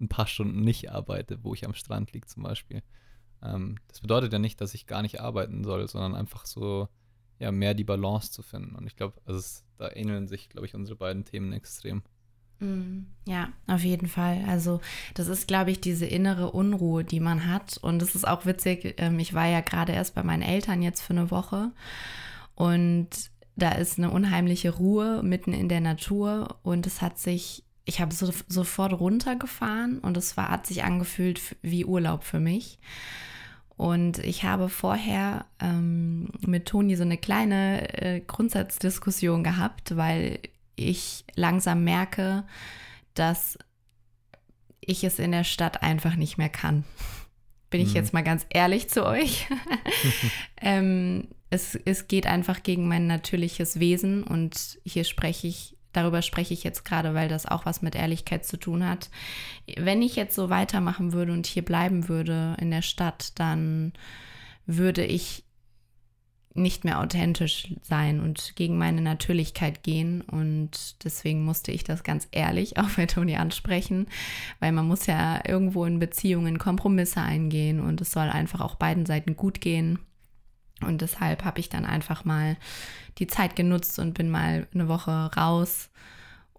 ein 0.00 0.08
paar 0.08 0.26
Stunden 0.26 0.62
nicht 0.62 0.90
arbeite, 0.90 1.42
wo 1.44 1.54
ich 1.54 1.66
am 1.66 1.74
Strand 1.74 2.12
liege 2.12 2.26
zum 2.26 2.42
Beispiel. 2.42 2.82
Ähm, 3.42 3.76
das 3.88 4.00
bedeutet 4.00 4.32
ja 4.32 4.38
nicht, 4.38 4.60
dass 4.60 4.74
ich 4.74 4.86
gar 4.86 5.02
nicht 5.02 5.20
arbeiten 5.20 5.64
soll, 5.64 5.86
sondern 5.88 6.14
einfach 6.14 6.46
so, 6.46 6.88
ja, 7.38 7.52
mehr 7.52 7.74
die 7.74 7.84
Balance 7.84 8.32
zu 8.32 8.42
finden. 8.42 8.74
Und 8.76 8.86
ich 8.86 8.96
glaube, 8.96 9.14
also 9.24 9.62
da 9.78 9.90
ähneln 9.92 10.26
sich, 10.26 10.48
glaube 10.48 10.66
ich, 10.66 10.74
unsere 10.74 10.96
beiden 10.96 11.24
Themen 11.24 11.52
extrem. 11.52 12.02
Mm, 12.60 13.00
ja, 13.26 13.50
auf 13.66 13.84
jeden 13.84 14.08
Fall. 14.08 14.44
Also 14.48 14.80
das 15.14 15.28
ist, 15.28 15.46
glaube 15.46 15.70
ich, 15.70 15.80
diese 15.80 16.06
innere 16.06 16.52
Unruhe, 16.52 17.04
die 17.04 17.20
man 17.20 17.46
hat. 17.46 17.76
Und 17.78 18.00
es 18.00 18.14
ist 18.14 18.26
auch 18.26 18.46
witzig, 18.46 18.94
ähm, 18.98 19.18
ich 19.18 19.34
war 19.34 19.46
ja 19.46 19.60
gerade 19.60 19.92
erst 19.92 20.14
bei 20.14 20.22
meinen 20.22 20.42
Eltern 20.42 20.82
jetzt 20.82 21.02
für 21.02 21.12
eine 21.12 21.30
Woche 21.30 21.72
und 22.54 23.08
da 23.56 23.72
ist 23.72 23.98
eine 23.98 24.10
unheimliche 24.10 24.70
Ruhe 24.70 25.22
mitten 25.22 25.52
in 25.52 25.68
der 25.68 25.80
Natur 25.80 26.58
und 26.62 26.86
es 26.86 27.00
hat 27.00 27.18
sich, 27.18 27.64
ich 27.86 28.00
habe 28.00 28.12
so, 28.12 28.30
sofort 28.48 28.92
runtergefahren 28.92 30.00
und 30.00 30.16
es 30.16 30.36
war, 30.36 30.50
hat 30.50 30.66
sich 30.66 30.84
angefühlt 30.84 31.40
wie 31.62 31.84
Urlaub 31.84 32.24
für 32.24 32.40
mich. 32.40 32.78
Und 33.76 34.18
ich 34.18 34.42
habe 34.42 34.68
vorher 34.68 35.46
ähm, 35.60 36.28
mit 36.40 36.66
Toni 36.66 36.96
so 36.96 37.02
eine 37.02 37.16
kleine 37.16 38.02
äh, 38.02 38.20
Grundsatzdiskussion 38.20 39.44
gehabt, 39.44 39.96
weil 39.96 40.40
ich 40.74 41.24
langsam 41.36 41.84
merke, 41.84 42.44
dass 43.14 43.58
ich 44.80 45.04
es 45.04 45.18
in 45.18 45.32
der 45.32 45.44
Stadt 45.44 45.82
einfach 45.82 46.16
nicht 46.16 46.38
mehr 46.38 46.48
kann. 46.48 46.84
Bin 47.70 47.80
ich 47.80 47.90
mhm. 47.90 47.96
jetzt 47.96 48.12
mal 48.12 48.24
ganz 48.24 48.46
ehrlich 48.50 48.88
zu 48.88 49.06
euch. 49.06 49.46
ähm, 50.60 51.28
es, 51.50 51.76
es 51.84 52.08
geht 52.08 52.26
einfach 52.26 52.62
gegen 52.62 52.88
mein 52.88 53.06
natürliches 53.06 53.78
Wesen 53.78 54.24
und 54.24 54.78
hier 54.84 55.04
spreche 55.04 55.46
ich 55.46 55.75
darüber 55.96 56.22
spreche 56.22 56.54
ich 56.54 56.64
jetzt 56.64 56.84
gerade, 56.84 57.14
weil 57.14 57.28
das 57.28 57.46
auch 57.46 57.66
was 57.66 57.82
mit 57.82 57.94
Ehrlichkeit 57.94 58.44
zu 58.44 58.56
tun 58.56 58.86
hat. 58.86 59.10
Wenn 59.76 60.02
ich 60.02 60.16
jetzt 60.16 60.34
so 60.34 60.50
weitermachen 60.50 61.12
würde 61.12 61.32
und 61.32 61.46
hier 61.46 61.64
bleiben 61.64 62.08
würde 62.08 62.56
in 62.60 62.70
der 62.70 62.82
Stadt, 62.82 63.38
dann 63.38 63.92
würde 64.66 65.04
ich 65.04 65.44
nicht 66.56 66.84
mehr 66.84 67.00
authentisch 67.00 67.74
sein 67.82 68.20
und 68.20 68.54
gegen 68.56 68.78
meine 68.78 69.02
Natürlichkeit 69.02 69.82
gehen. 69.82 70.22
Und 70.22 71.04
deswegen 71.04 71.44
musste 71.44 71.70
ich 71.70 71.84
das 71.84 72.02
ganz 72.02 72.28
ehrlich 72.32 72.76
auch 72.78 72.90
bei 72.96 73.06
Toni 73.06 73.36
ansprechen, 73.36 74.06
weil 74.60 74.72
man 74.72 74.86
muss 74.86 75.06
ja 75.06 75.40
irgendwo 75.46 75.84
in 75.84 75.98
Beziehungen 75.98 76.58
Kompromisse 76.58 77.20
eingehen 77.20 77.80
und 77.80 78.00
es 78.00 78.12
soll 78.12 78.28
einfach 78.28 78.60
auch 78.60 78.76
beiden 78.76 79.06
Seiten 79.06 79.36
gut 79.36 79.60
gehen. 79.60 79.98
Und 80.82 81.00
deshalb 81.00 81.44
habe 81.44 81.60
ich 81.60 81.68
dann 81.68 81.84
einfach 81.84 82.24
mal 82.24 82.56
die 83.18 83.26
Zeit 83.26 83.56
genutzt 83.56 83.98
und 83.98 84.14
bin 84.14 84.28
mal 84.28 84.66
eine 84.74 84.88
Woche 84.88 85.30
raus. 85.36 85.90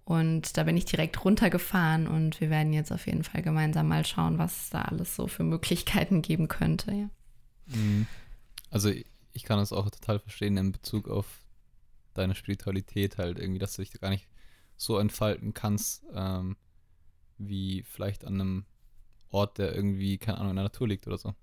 Und 0.04 0.56
da 0.56 0.64
bin 0.64 0.76
ich 0.76 0.86
direkt 0.86 1.24
runtergefahren 1.24 2.08
und 2.08 2.40
wir 2.40 2.48
werden 2.48 2.72
jetzt 2.72 2.92
auf 2.92 3.06
jeden 3.06 3.24
Fall 3.24 3.42
gemeinsam 3.42 3.88
mal 3.88 4.06
schauen, 4.06 4.38
was 4.38 4.62
es 4.62 4.70
da 4.70 4.82
alles 4.82 5.14
so 5.14 5.28
für 5.28 5.44
Möglichkeiten 5.44 6.22
geben 6.22 6.48
könnte. 6.48 6.92
Ja. 6.92 7.10
Mhm. 7.66 8.06
Also 8.70 8.90
ich 9.32 9.44
kann 9.44 9.58
das 9.58 9.72
auch 9.72 9.88
total 9.90 10.18
verstehen 10.18 10.56
in 10.56 10.72
Bezug 10.72 11.08
auf 11.08 11.26
deine 12.14 12.34
Spiritualität 12.34 13.18
halt 13.18 13.38
irgendwie, 13.38 13.58
dass 13.58 13.74
du 13.74 13.82
dich 13.82 13.92
gar 13.92 14.10
nicht 14.10 14.26
so 14.76 14.98
entfalten 14.98 15.54
kannst, 15.54 16.04
ähm, 16.14 16.56
wie 17.36 17.82
vielleicht 17.82 18.24
an 18.24 18.40
einem 18.40 18.64
Ort, 19.30 19.58
der 19.58 19.74
irgendwie, 19.74 20.18
keine 20.18 20.38
Ahnung, 20.38 20.50
in 20.50 20.56
der 20.56 20.64
Natur 20.64 20.88
liegt 20.88 21.06
oder 21.06 21.18
so. 21.18 21.34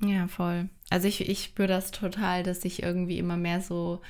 Ja, 0.00 0.28
voll. 0.28 0.68
Also 0.90 1.08
ich, 1.08 1.28
ich 1.28 1.44
spüre 1.44 1.68
das 1.68 1.90
total, 1.90 2.42
dass 2.42 2.64
ich 2.64 2.82
irgendwie 2.82 3.18
immer 3.18 3.36
mehr 3.36 3.60
so 3.60 4.02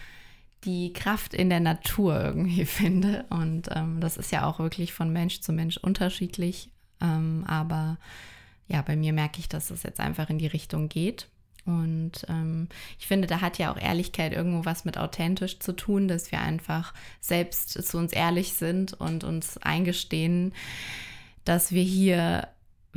die 0.65 0.93
Kraft 0.93 1.33
in 1.35 1.49
der 1.49 1.61
Natur 1.61 2.21
irgendwie 2.21 2.65
finde. 2.67 3.25
Und 3.31 3.69
ähm, 3.75 4.01
das 4.01 4.17
ist 4.17 4.33
ja 4.33 4.47
auch 4.47 4.59
wirklich 4.59 4.93
von 4.93 5.13
Mensch 5.13 5.41
zu 5.41 5.53
Mensch 5.53 5.77
unterschiedlich. 5.77 6.71
Ähm, 7.01 7.45
aber 7.47 7.99
ja, 8.69 8.83
bei 8.83 8.97
mir 8.97 9.13
merke 9.13 9.39
ich, 9.39 9.49
dass 9.49 9.71
es 9.71 9.85
jetzt 9.85 10.01
einfach 10.01 10.29
in 10.29 10.39
die 10.39 10.47
Richtung 10.47 10.89
geht. 10.89 11.29
Und 11.67 12.25
ähm, 12.29 12.69
ich 12.99 13.07
finde, 13.07 13.27
da 13.27 13.41
hat 13.41 13.59
ja 13.59 13.73
auch 13.73 13.77
Ehrlichkeit 13.77 14.33
irgendwo 14.33 14.65
was 14.65 14.85
mit 14.85 14.99
authentisch 14.99 15.59
zu 15.59 15.73
tun, 15.75 16.07
dass 16.07 16.31
wir 16.31 16.41
einfach 16.41 16.95
selbst 17.21 17.71
zu 17.71 17.99
uns 17.99 18.13
ehrlich 18.13 18.53
sind 18.53 18.93
und 18.93 19.25
uns 19.25 19.59
eingestehen, 19.59 20.55
dass 21.45 21.73
wir 21.73 21.83
hier 21.83 22.49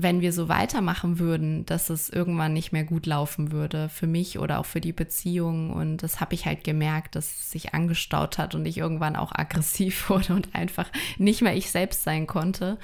wenn 0.01 0.21
wir 0.21 0.33
so 0.33 0.49
weitermachen 0.49 1.19
würden, 1.19 1.65
dass 1.65 1.89
es 1.89 2.09
irgendwann 2.09 2.53
nicht 2.53 2.71
mehr 2.71 2.83
gut 2.83 3.05
laufen 3.05 3.51
würde 3.51 3.89
für 3.89 4.07
mich 4.07 4.39
oder 4.39 4.59
auch 4.59 4.65
für 4.65 4.81
die 4.81 4.93
Beziehung. 4.93 5.71
Und 5.71 5.97
das 5.97 6.19
habe 6.19 6.33
ich 6.33 6.45
halt 6.45 6.63
gemerkt, 6.63 7.15
dass 7.15 7.25
es 7.25 7.51
sich 7.51 7.73
angestaut 7.73 8.37
hat 8.37 8.55
und 8.55 8.65
ich 8.65 8.77
irgendwann 8.77 9.15
auch 9.15 9.31
aggressiv 9.33 10.09
wurde 10.09 10.33
und 10.33 10.55
einfach 10.55 10.89
nicht 11.17 11.41
mehr 11.41 11.55
ich 11.55 11.71
selbst 11.71 12.03
sein 12.03 12.27
konnte. 12.27 12.77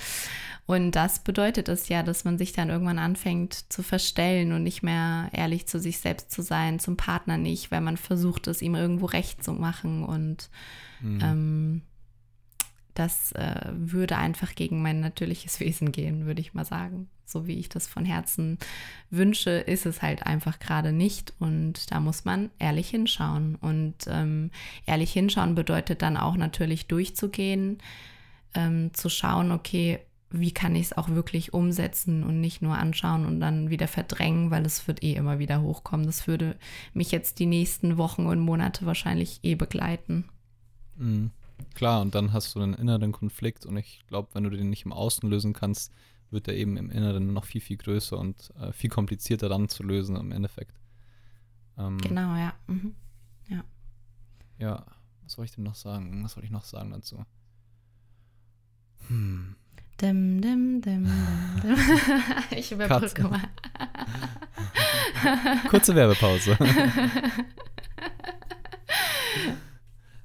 Und 0.68 0.92
das 0.92 1.20
bedeutet 1.20 1.70
es 1.70 1.90
ja, 1.90 2.02
dass 2.02 2.26
man 2.26 2.38
sich 2.40 2.52
dann 2.52 2.70
irgendwann 2.70 2.98
anfängt 2.98 3.72
zu 3.72 3.84
verstellen 3.84 4.52
und 4.52 4.64
nicht 4.64 4.82
mehr 4.82 5.30
ehrlich 5.32 5.68
zu 5.68 5.80
sich 5.80 6.00
selbst 6.00 6.32
zu 6.32 6.42
sein, 6.42 6.80
zum 6.80 6.98
Partner 6.98 7.38
nicht, 7.38 7.70
weil 7.70 7.82
man 7.82 7.98
versucht, 7.98 8.48
es 8.48 8.64
ihm 8.64 8.74
irgendwo 8.74 9.06
recht 9.06 9.44
zu 9.44 9.54
machen. 9.54 10.04
Und 10.04 10.50
mhm. 11.02 11.20
ähm, 11.22 11.82
das 12.96 13.32
äh, 13.34 13.72
würde 13.72 14.18
einfach 14.18 14.56
gegen 14.56 14.82
mein 14.82 15.00
natürliches 15.00 15.60
Wesen 15.60 15.92
gehen, 15.92 16.26
würde 16.26 16.42
ich 16.42 16.54
mal 16.54 16.66
sagen. 16.66 17.10
So 17.28 17.48
wie 17.48 17.58
ich 17.58 17.70
das 17.70 17.88
von 17.88 18.06
Herzen 18.06 18.60
wünsche, 19.10 19.50
ist 19.50 19.86
es 19.86 20.02
halt 20.02 20.26
einfach 20.26 20.60
gerade 20.60 20.92
nicht. 20.92 21.34
Und 21.40 21.92
da 21.92 22.00
muss 22.00 22.26
man 22.26 22.52
ehrlich 22.60 22.90
hinschauen. 22.90 23.56
Und 23.56 23.96
ähm, 24.08 24.52
ehrlich 24.86 25.12
hinschauen 25.12 25.56
bedeutet 25.56 26.02
dann 26.02 26.18
auch 26.18 26.36
natürlich 26.36 26.88
durchzugehen, 26.88 27.80
ähm, 28.54 28.94
zu 28.94 29.10
schauen, 29.10 29.52
okay, 29.52 30.00
wie 30.30 30.52
kann 30.52 30.76
ich 30.76 30.88
es 30.88 30.98
auch 30.98 31.10
wirklich 31.10 31.54
umsetzen 31.54 32.24
und 32.24 32.42
nicht 32.42 32.62
nur 32.62 32.78
anschauen 32.78 33.26
und 33.26 33.40
dann 33.40 33.70
wieder 33.70 33.88
verdrängen, 33.88 34.52
weil 34.52 34.66
es 34.66 34.88
wird 34.88 35.04
eh 35.04 35.14
immer 35.14 35.40
wieder 35.40 35.62
hochkommen. 35.62 36.06
Das 36.06 36.28
würde 36.28 36.56
mich 36.94 37.12
jetzt 37.12 37.40
die 37.40 37.46
nächsten 37.46 37.98
Wochen 37.98 38.26
und 38.26 38.40
Monate 38.40 38.86
wahrscheinlich 38.86 39.40
eh 39.44 39.56
begleiten. 39.56 40.26
Mhm. 40.98 41.32
Klar, 41.74 42.02
und 42.02 42.16
dann 42.16 42.34
hast 42.34 42.56
du 42.56 42.62
einen 42.62 42.74
inneren 42.74 43.12
Konflikt 43.12 43.66
und 43.66 43.78
ich 43.78 44.06
glaube, 44.08 44.30
wenn 44.34 44.44
du 44.44 44.50
den 44.50 44.70
nicht 44.70 44.86
im 44.86 44.94
Außen 44.94 45.30
lösen 45.30 45.54
kannst, 45.54 45.92
wird 46.32 46.48
er 46.48 46.56
eben 46.56 46.78
im 46.78 46.90
Inneren 46.90 47.34
noch 47.34 47.46
viel, 47.46 47.62
viel 47.62 47.78
größer 47.78 48.18
und 48.18 48.52
äh, 48.60 48.72
viel 48.72 48.90
komplizierter 48.90 49.50
dann 49.50 49.70
zu 49.70 49.84
lösen 49.84 50.16
im 50.16 50.32
Endeffekt. 50.32 50.80
Ähm, 51.78 51.98
genau, 52.00 52.36
ja. 52.36 52.54
Mhm. 52.68 52.96
Ja. 53.48 53.64
Ja, 54.58 54.86
was 55.24 55.34
soll 55.34 55.46
ich 55.46 55.52
denn 55.52 55.64
noch 55.64 55.76
sagen? 55.76 56.24
Was 56.24 56.34
soll 56.34 56.44
ich 56.44 56.52
noch 56.52 56.64
sagen 56.64 56.92
dazu? 56.92 57.26
Hm. 59.08 59.56
Dim, 60.02 60.42
dim, 60.42 60.82
dim, 60.82 61.10
dim, 61.62 61.78
ich 62.52 62.72
überbrücke 62.72 63.24
mal. 63.24 63.50
Kurze 65.70 65.96
Werbepause. 65.96 66.58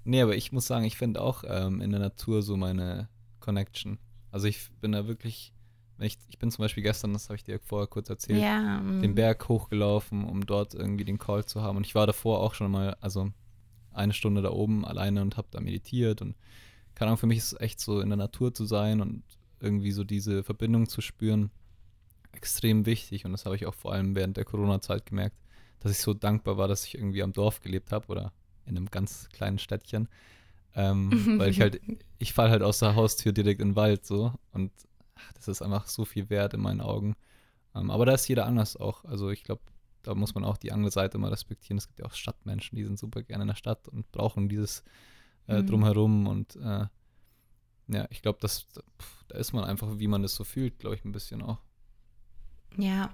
Nee, 0.05 0.23
aber 0.23 0.37
ich 0.37 0.53
muss 0.53 0.67
sagen, 0.67 0.85
ich 0.85 0.97
finde 0.97 1.21
auch 1.21 1.45
ähm, 1.47 1.81
in 1.81 1.91
der 1.91 2.01
Natur 2.01 2.43
so 2.43 2.57
meine 2.57 3.09
Connection. 3.39 3.99
Also 4.31 4.47
ich 4.47 4.71
bin 4.81 4.93
da 4.93 5.07
wirklich, 5.07 5.53
ich, 5.99 6.19
ich 6.29 6.39
bin 6.39 6.51
zum 6.51 6.63
Beispiel 6.63 6.83
gestern, 6.83 7.13
das 7.13 7.29
habe 7.29 7.37
ich 7.37 7.45
dir 7.45 7.59
vorher 7.59 7.87
kurz 7.87 8.09
erzählt, 8.09 8.41
ja, 8.41 8.81
mm. 8.81 9.03
den 9.03 9.15
Berg 9.15 9.49
hochgelaufen, 9.49 10.25
um 10.25 10.47
dort 10.47 10.75
irgendwie 10.75 11.05
den 11.05 11.19
Call 11.19 11.45
zu 11.45 11.63
haben. 11.63 11.77
Und 11.77 11.87
ich 11.87 11.95
war 11.95 12.07
davor 12.07 12.41
auch 12.41 12.55
schon 12.55 12.71
mal, 12.71 12.97
also 13.01 13.33
eine 13.93 14.13
Stunde 14.13 14.43
da 14.43 14.51
oben 14.51 14.85
alleine 14.85 15.23
und 15.23 15.37
habe 15.37 15.49
da 15.51 15.61
meditiert. 15.61 16.23
Und 16.23 16.37
keine 16.95 17.11
Ahnung, 17.11 17.19
für 17.19 17.27
mich 17.27 17.39
ist 17.39 17.53
es 17.53 17.61
echt 17.61 17.81
so 17.81 18.01
in 18.01 18.09
der 18.09 18.17
Natur 18.17 18.55
zu 18.55 18.65
sein 18.65 19.01
und 19.01 19.23
irgendwie 19.61 19.93
so 19.93 20.05
diese 20.05 20.43
Verbindung 20.43 20.89
zu 20.89 21.01
spüren, 21.01 21.51
extrem 22.33 22.87
wichtig. 22.87 23.25
Und 23.25 23.33
das 23.33 23.45
habe 23.45 23.57
ich 23.57 23.67
auch 23.67 23.75
vor 23.75 23.93
allem 23.93 24.15
während 24.15 24.37
der 24.37 24.45
Corona-Zeit 24.45 25.07
gemerkt, 25.07 25.37
dass 25.81 25.93
ich 25.93 25.99
so 25.99 26.15
dankbar 26.15 26.57
war, 26.57 26.69
dass 26.69 26.85
ich 26.85 26.95
irgendwie 26.95 27.23
am 27.23 27.33
Dorf 27.33 27.61
gelebt 27.61 27.93
habe 27.93 28.07
oder 28.09 28.33
in 28.67 28.77
einem 28.77 28.91
ganz 28.91 29.29
kleinen 29.31 29.59
Städtchen. 29.59 30.09
Ähm, 30.75 31.11
weil 31.39 31.51
ich 31.51 31.61
halt, 31.61 31.81
ich 32.19 32.33
falle 32.33 32.51
halt 32.51 32.63
aus 32.63 32.79
der 32.79 32.95
Haustür 32.95 33.33
direkt 33.33 33.61
in 33.61 33.71
den 33.71 33.77
Wald 33.77 34.07
so 34.07 34.33
und 34.53 34.71
ach, 35.17 35.33
das 35.33 35.49
ist 35.49 35.63
einfach 35.63 35.89
so 35.89 36.05
viel 36.05 36.31
wert 36.31 36.55
in 36.55 36.61
meinen 36.61 36.81
Augen. 36.81 37.17
Ähm, 37.75 37.91
aber 37.91 38.07
da 38.07 38.13
ist 38.13 38.29
jeder 38.29 38.47
anders 38.47 38.77
auch. 38.77 39.05
Also 39.05 39.31
ich 39.31 39.45
glaube, 39.45 39.63
da 40.03 40.15
muss 40.15 40.35
man 40.35 40.45
auch 40.45 40.57
die 40.57 40.73
andere 40.73 40.91
Seite 40.91 41.19
mal 41.19 41.31
respektieren. 41.31 41.79
Es 41.79 41.87
gibt 41.87 41.99
ja 41.99 42.07
auch 42.07 42.15
Stadtmenschen, 42.15 42.77
die 42.77 42.85
sind 42.85 42.99
super 42.99 43.23
gerne 43.23 43.43
in 43.43 43.49
der 43.49 43.57
Stadt 43.57 43.89
und 43.89 44.11
brauchen 44.13 44.49
dieses 44.49 44.85
äh, 45.47 45.61
mhm. 45.61 45.67
drumherum 45.67 46.27
und 46.27 46.57
äh, 46.57 46.87
ja, 47.89 48.07
ich 48.11 48.23
glaube, 48.23 48.39
das 48.41 48.67
da 49.31 49.39
ist 49.39 49.53
man 49.53 49.65
einfach, 49.65 49.99
wie 49.99 50.09
man 50.09 50.23
das 50.23 50.35
so 50.35 50.45
fühlt, 50.45 50.79
glaube 50.79 50.97
ich, 50.97 51.05
ein 51.05 51.13
bisschen 51.13 51.43
auch. 51.43 51.59
Ja. 52.77 53.11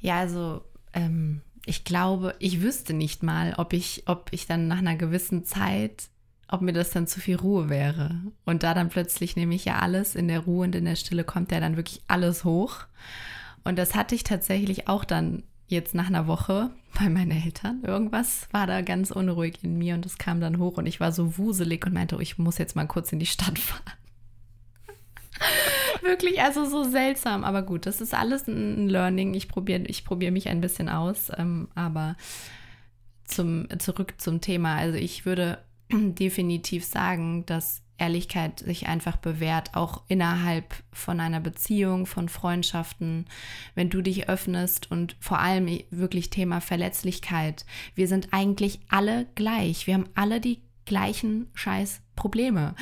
Ja, 0.00 0.18
also 0.18 0.64
ähm, 0.92 1.42
ich 1.66 1.84
glaube, 1.84 2.34
ich 2.38 2.62
wüsste 2.62 2.94
nicht 2.94 3.24
mal, 3.24 3.54
ob 3.58 3.72
ich, 3.72 4.04
ob 4.06 4.28
ich 4.30 4.46
dann 4.46 4.68
nach 4.68 4.78
einer 4.78 4.94
gewissen 4.94 5.44
Zeit, 5.44 6.08
ob 6.48 6.62
mir 6.62 6.72
das 6.72 6.90
dann 6.90 7.08
zu 7.08 7.20
viel 7.20 7.36
Ruhe 7.36 7.68
wäre. 7.68 8.20
Und 8.44 8.62
da 8.62 8.72
dann 8.72 8.88
plötzlich 8.88 9.34
nehme 9.34 9.56
ich 9.56 9.64
ja 9.64 9.80
alles 9.80 10.14
in 10.14 10.28
der 10.28 10.40
Ruhe 10.40 10.64
und 10.64 10.76
in 10.76 10.84
der 10.84 10.94
Stille 10.94 11.24
kommt 11.24 11.50
ja 11.50 11.58
dann 11.58 11.76
wirklich 11.76 12.02
alles 12.06 12.44
hoch. 12.44 12.86
Und 13.64 13.76
das 13.76 13.96
hatte 13.96 14.14
ich 14.14 14.22
tatsächlich 14.22 14.86
auch 14.86 15.04
dann 15.04 15.42
jetzt 15.66 15.92
nach 15.92 16.06
einer 16.06 16.28
Woche 16.28 16.70
bei 16.98 17.08
meinen 17.08 17.32
Eltern. 17.32 17.82
Irgendwas 17.82 18.46
war 18.52 18.68
da 18.68 18.80
ganz 18.82 19.10
unruhig 19.10 19.58
in 19.62 19.76
mir 19.76 19.96
und 19.96 20.04
das 20.04 20.18
kam 20.18 20.40
dann 20.40 20.58
hoch 20.58 20.78
und 20.78 20.86
ich 20.86 21.00
war 21.00 21.10
so 21.10 21.36
wuselig 21.36 21.84
und 21.84 21.94
meinte, 21.94 22.14
oh, 22.14 22.20
ich 22.20 22.38
muss 22.38 22.58
jetzt 22.58 22.76
mal 22.76 22.86
kurz 22.86 23.12
in 23.12 23.18
die 23.18 23.26
Stadt 23.26 23.58
fahren. 23.58 23.82
Wirklich, 26.06 26.40
also 26.40 26.64
so 26.64 26.84
seltsam. 26.84 27.44
Aber 27.44 27.62
gut, 27.62 27.86
das 27.86 28.00
ist 28.00 28.14
alles 28.14 28.46
ein 28.46 28.88
Learning. 28.88 29.34
Ich 29.34 29.48
probiere 29.48 29.82
ich 29.86 30.04
probier 30.04 30.30
mich 30.30 30.48
ein 30.48 30.60
bisschen 30.60 30.88
aus. 30.88 31.30
Ähm, 31.36 31.68
aber 31.74 32.16
zum, 33.24 33.66
zurück 33.78 34.14
zum 34.18 34.40
Thema. 34.40 34.76
Also 34.76 34.96
ich 34.96 35.26
würde 35.26 35.58
definitiv 35.92 36.84
sagen, 36.84 37.44
dass 37.46 37.82
Ehrlichkeit 37.98 38.60
sich 38.60 38.86
einfach 38.86 39.16
bewährt, 39.16 39.74
auch 39.74 40.02
innerhalb 40.08 40.74
von 40.92 41.18
einer 41.18 41.40
Beziehung, 41.40 42.06
von 42.06 42.28
Freundschaften, 42.28 43.26
wenn 43.74 43.88
du 43.88 44.02
dich 44.02 44.28
öffnest 44.28 44.90
und 44.90 45.16
vor 45.18 45.38
allem 45.38 45.66
wirklich 45.90 46.28
Thema 46.30 46.60
Verletzlichkeit. 46.60 47.64
Wir 47.94 48.06
sind 48.06 48.28
eigentlich 48.32 48.80
alle 48.88 49.26
gleich. 49.34 49.86
Wir 49.86 49.94
haben 49.94 50.08
alle 50.14 50.40
die 50.40 50.60
gleichen 50.84 51.48
scheiß 51.54 52.02
Probleme 52.16 52.74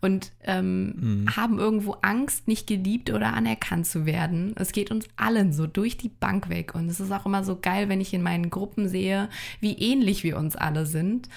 und 0.00 0.32
ähm, 0.44 0.94
mhm. 1.24 1.36
haben 1.36 1.58
irgendwo 1.58 1.96
Angst, 2.02 2.46
nicht 2.46 2.66
geliebt 2.66 3.10
oder 3.10 3.34
anerkannt 3.34 3.86
zu 3.86 4.06
werden. 4.06 4.52
Es 4.56 4.72
geht 4.72 4.90
uns 4.90 5.08
allen 5.16 5.52
so 5.52 5.66
durch 5.66 5.96
die 5.96 6.08
Bank 6.10 6.48
weg. 6.48 6.74
Und 6.74 6.88
es 6.88 7.00
ist 7.00 7.10
auch 7.10 7.26
immer 7.26 7.42
so 7.42 7.58
geil, 7.60 7.88
wenn 7.88 8.00
ich 8.00 8.14
in 8.14 8.22
meinen 8.22 8.50
Gruppen 8.50 8.88
sehe, 8.88 9.28
wie 9.60 9.72
ähnlich 9.72 10.22
wir 10.22 10.36
uns 10.36 10.54
alle 10.54 10.86
sind 10.86 11.28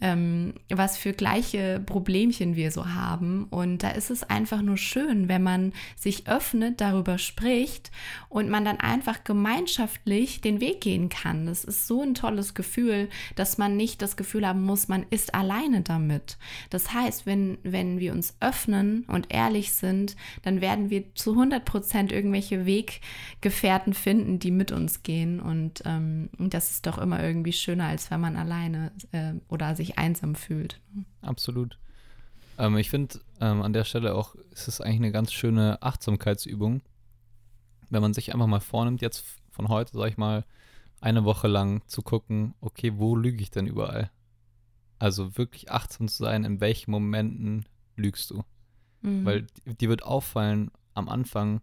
ähm, 0.00 0.54
was 0.68 0.96
für 0.96 1.12
gleiche 1.12 1.80
Problemchen 1.84 2.56
wir 2.56 2.70
so 2.70 2.94
haben. 2.94 3.44
Und 3.50 3.82
da 3.82 3.90
ist 3.90 4.10
es 4.10 4.22
einfach 4.22 4.62
nur 4.62 4.76
schön, 4.76 5.28
wenn 5.28 5.42
man 5.42 5.72
sich 5.96 6.28
öffnet, 6.28 6.80
darüber 6.80 7.18
spricht 7.18 7.90
und 8.28 8.48
man 8.48 8.64
dann 8.64 8.78
einfach 8.78 9.24
gemeinschaftlich 9.24 10.40
den 10.40 10.60
Weg 10.60 10.80
gehen 10.80 11.08
kann. 11.08 11.46
Das 11.46 11.64
ist 11.64 11.86
so 11.86 12.02
ein 12.02 12.14
tolles 12.14 12.54
Gefühl, 12.54 13.08
dass 13.34 13.58
man 13.58 13.76
nicht 13.76 14.00
das 14.02 14.16
Gefühl 14.16 14.46
haben 14.46 14.62
muss, 14.62 14.88
man 14.88 15.04
ist 15.10 15.34
alleine 15.34 15.82
damit. 15.82 16.38
Das 16.70 16.94
heißt, 17.02 17.26
wenn, 17.26 17.58
wenn 17.62 17.98
wir 17.98 18.12
uns 18.12 18.36
öffnen 18.40 19.04
und 19.08 19.32
ehrlich 19.32 19.72
sind, 19.72 20.16
dann 20.42 20.60
werden 20.60 20.90
wir 20.90 21.14
zu 21.14 21.32
100 21.32 21.64
Prozent 21.64 22.12
irgendwelche 22.12 22.66
Weggefährten 22.66 23.94
finden, 23.94 24.38
die 24.38 24.50
mit 24.50 24.72
uns 24.72 25.02
gehen. 25.02 25.40
Und 25.40 25.82
ähm, 25.84 26.30
das 26.38 26.70
ist 26.70 26.86
doch 26.86 26.98
immer 26.98 27.22
irgendwie 27.22 27.52
schöner, 27.52 27.86
als 27.86 28.10
wenn 28.10 28.20
man 28.20 28.36
alleine 28.36 28.92
äh, 29.12 29.34
oder 29.48 29.76
sich 29.76 29.98
einsam 29.98 30.34
fühlt. 30.34 30.80
Absolut. 31.22 31.78
Ähm, 32.58 32.76
ich 32.76 32.90
finde 32.90 33.20
ähm, 33.40 33.62
an 33.62 33.72
der 33.72 33.84
Stelle 33.84 34.14
auch, 34.14 34.34
ist 34.50 34.68
es 34.68 34.80
eigentlich 34.80 35.00
eine 35.00 35.12
ganz 35.12 35.32
schöne 35.32 35.80
Achtsamkeitsübung, 35.80 36.82
wenn 37.90 38.02
man 38.02 38.14
sich 38.14 38.34
einfach 38.34 38.46
mal 38.46 38.60
vornimmt, 38.60 39.00
jetzt 39.00 39.24
von 39.50 39.68
heute, 39.68 39.96
sag 39.96 40.08
ich 40.08 40.18
mal, 40.18 40.44
eine 41.00 41.24
Woche 41.24 41.48
lang 41.48 41.82
zu 41.86 42.02
gucken, 42.02 42.54
okay, 42.60 42.92
wo 42.96 43.16
lüge 43.16 43.42
ich 43.42 43.50
denn 43.50 43.66
überall? 43.66 44.10
Also 44.98 45.36
wirklich 45.36 45.70
achtsam 45.70 46.08
zu 46.08 46.22
sein, 46.22 46.44
in 46.44 46.60
welchen 46.60 46.90
Momenten 46.90 47.66
lügst 47.96 48.30
du. 48.30 48.42
Mhm. 49.02 49.24
Weil 49.24 49.46
dir 49.64 49.88
wird 49.88 50.02
auffallen, 50.02 50.70
am 50.94 51.08
Anfang, 51.08 51.60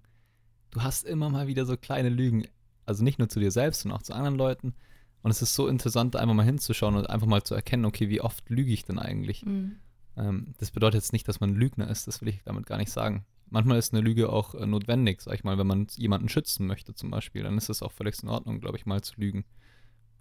du 0.71 0.83
hast 0.83 1.03
immer 1.03 1.29
mal 1.29 1.47
wieder 1.47 1.65
so 1.65 1.77
kleine 1.77 2.09
Lügen. 2.09 2.47
Also 2.85 3.03
nicht 3.03 3.19
nur 3.19 3.29
zu 3.29 3.39
dir 3.39 3.51
selbst, 3.51 3.81
sondern 3.81 3.99
auch 3.99 4.03
zu 4.03 4.13
anderen 4.13 4.37
Leuten. 4.37 4.73
Und 5.21 5.31
es 5.31 5.41
ist 5.41 5.55
so 5.55 5.67
interessant, 5.67 6.15
da 6.15 6.19
einfach 6.19 6.35
mal 6.35 6.45
hinzuschauen 6.45 6.95
und 6.95 7.09
einfach 7.09 7.27
mal 7.27 7.43
zu 7.43 7.55
erkennen, 7.55 7.85
okay, 7.85 8.09
wie 8.09 8.21
oft 8.21 8.49
lüge 8.49 8.71
ich 8.71 8.85
denn 8.85 8.99
eigentlich? 8.99 9.43
Mhm. 9.43 9.77
Ähm, 10.17 10.53
das 10.59 10.71
bedeutet 10.71 11.01
jetzt 11.01 11.13
nicht, 11.13 11.27
dass 11.27 11.39
man 11.39 11.55
Lügner 11.55 11.89
ist, 11.89 12.07
das 12.07 12.21
will 12.21 12.29
ich 12.29 12.43
damit 12.43 12.65
gar 12.65 12.77
nicht 12.77 12.91
sagen. 12.91 13.25
manchmal 13.49 13.77
ist 13.77 13.93
eine 13.93 14.03
Lüge 14.03 14.29
auch 14.29 14.55
äh, 14.55 14.65
notwendig, 14.65 15.21
sag 15.21 15.33
ich 15.35 15.43
mal, 15.43 15.57
wenn 15.57 15.67
man 15.67 15.87
jemanden 15.95 16.29
schützen 16.29 16.67
möchte 16.67 16.93
zum 16.93 17.11
Beispiel, 17.11 17.43
dann 17.43 17.57
ist 17.57 17.69
es 17.69 17.81
auch 17.81 17.91
völlig 17.91 18.21
in 18.21 18.29
Ordnung, 18.29 18.59
glaube 18.59 18.77
ich, 18.77 18.85
mal 18.85 19.01
zu 19.01 19.19
lügen. 19.19 19.45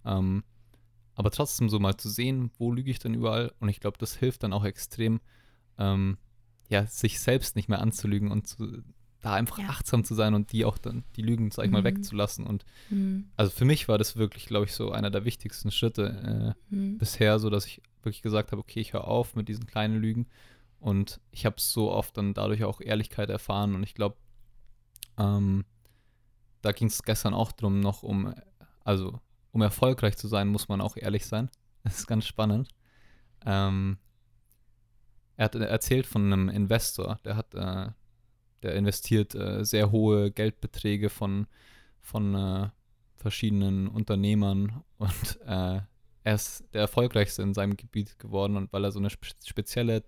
Ähm, 0.05 0.45
aber 1.15 1.31
trotzdem 1.31 1.69
so 1.69 1.79
mal 1.79 1.97
zu 1.97 2.09
sehen, 2.09 2.51
wo 2.59 2.73
lüge 2.73 2.91
ich 2.91 2.99
denn 2.99 3.15
überall 3.15 3.53
und 3.61 3.69
ich 3.69 3.81
glaube, 3.81 3.99
das 3.99 4.17
hilft 4.17 4.43
dann 4.43 4.53
auch 4.53 4.65
extrem, 4.65 5.21
ähm, 5.79 6.19
ja, 6.69 6.87
sich 6.87 7.21
selbst 7.21 7.57
nicht 7.57 7.69
mehr 7.69 7.81
anzulügen 7.81 8.31
und 8.31 8.47
zu, 8.47 8.83
da 9.25 9.35
einfach 9.35 9.59
ja. 9.59 9.69
achtsam 9.69 10.05
zu 10.05 10.15
sein 10.15 10.35
und 10.35 10.53
die 10.53 10.65
auch 10.65 10.77
dann, 10.77 11.05
die 11.17 11.23
Lügen, 11.23 11.51
sag 11.51 11.65
ich 11.65 11.71
mhm. 11.71 11.79
mal, 11.79 11.85
wegzulassen. 11.85 12.47
Und 12.47 12.65
mhm. 12.91 13.31
also 13.37 13.51
für 13.51 13.65
mich 13.65 13.89
war 13.89 13.97
das 13.97 14.17
wirklich, 14.17 14.47
glaube 14.47 14.67
ich, 14.67 14.75
so 14.75 14.93
einer 14.93 15.11
der 15.11 15.25
wichtigsten 15.25 15.71
Schritte 15.71 16.55
äh, 16.71 16.75
mhm. 16.75 16.99
bisher, 16.99 17.39
so 17.39 17.49
dass 17.49 17.67
ich 17.67 17.81
wirklich 18.03 18.23
gesagt 18.23 18.53
habe, 18.53 18.61
okay, 18.61 18.81
ich 18.81 18.93
höre 18.93 19.09
auf 19.09 19.35
mit 19.35 19.49
diesen 19.49 19.67
kleinen 19.67 19.99
Lügen. 19.99 20.27
Und 20.79 21.21
ich 21.31 21.47
habe 21.47 21.57
so 21.59 21.91
oft 21.91 22.17
dann 22.19 22.35
dadurch 22.35 22.65
auch 22.65 22.83
Ehrlichkeit 22.83 23.31
erfahren. 23.31 23.75
Und 23.75 23.83
ich 23.83 23.95
glaube, 23.95 24.17
ähm, 25.17 25.65
da 26.61 26.73
ging 26.73 26.89
es 26.89 27.03
gestern 27.03 27.33
auch 27.33 27.53
drum, 27.53 27.81
noch 27.81 28.03
um, 28.03 28.35
also 28.85 29.21
um 29.55 29.63
erfolgreich 29.63 30.17
zu 30.19 30.29
sein, 30.29 30.49
muss 30.49 30.69
man 30.69 30.83
auch 30.83 30.97
ehrlich 30.97 31.27
sein. 31.27 31.49
Das 31.85 31.99
ist 31.99 32.07
ganz 32.07 32.27
spannend. 32.27 32.71
Ähm, 33.45 33.99
er 35.37 35.45
hat 35.45 35.55
erzählt 35.55 36.07
von 36.07 36.33
einem 36.33 36.49
Investor, 36.49 37.21
der 37.27 37.37
hat 37.37 37.55
äh, 37.55 37.91
der 38.65 38.75
investiert 38.75 39.35
äh, 39.35 39.63
sehr 39.65 39.93
hohe 39.93 40.31
Geldbeträge 40.31 41.11
von, 41.11 41.47
von 42.01 42.35
äh, 42.35 42.71
verschiedenen 43.17 43.87
Unternehmern 43.87 44.83
und 44.99 45.41
äh, 45.47 45.81
er 46.27 46.35
ist 46.35 46.65
der 46.73 46.81
erfolgreichste 46.81 47.43
in 47.43 47.53
seinem 47.53 47.77
Gebiet 47.77 48.19
geworden 48.19 48.57
und 48.57 48.73
weil 48.73 48.83
er 48.85 48.93
so 48.93 48.99
eine 48.99 49.11
spe 49.11 49.29
spezielle 49.45 50.03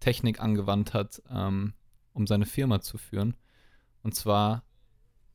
Technik 0.00 0.40
angewandt 0.40 0.92
hat, 0.92 1.22
ähm, 1.30 1.74
um 2.12 2.26
seine 2.26 2.46
Firma 2.46 2.80
zu 2.80 2.98
führen. 2.98 3.36
Und 4.02 4.16
zwar, 4.16 4.64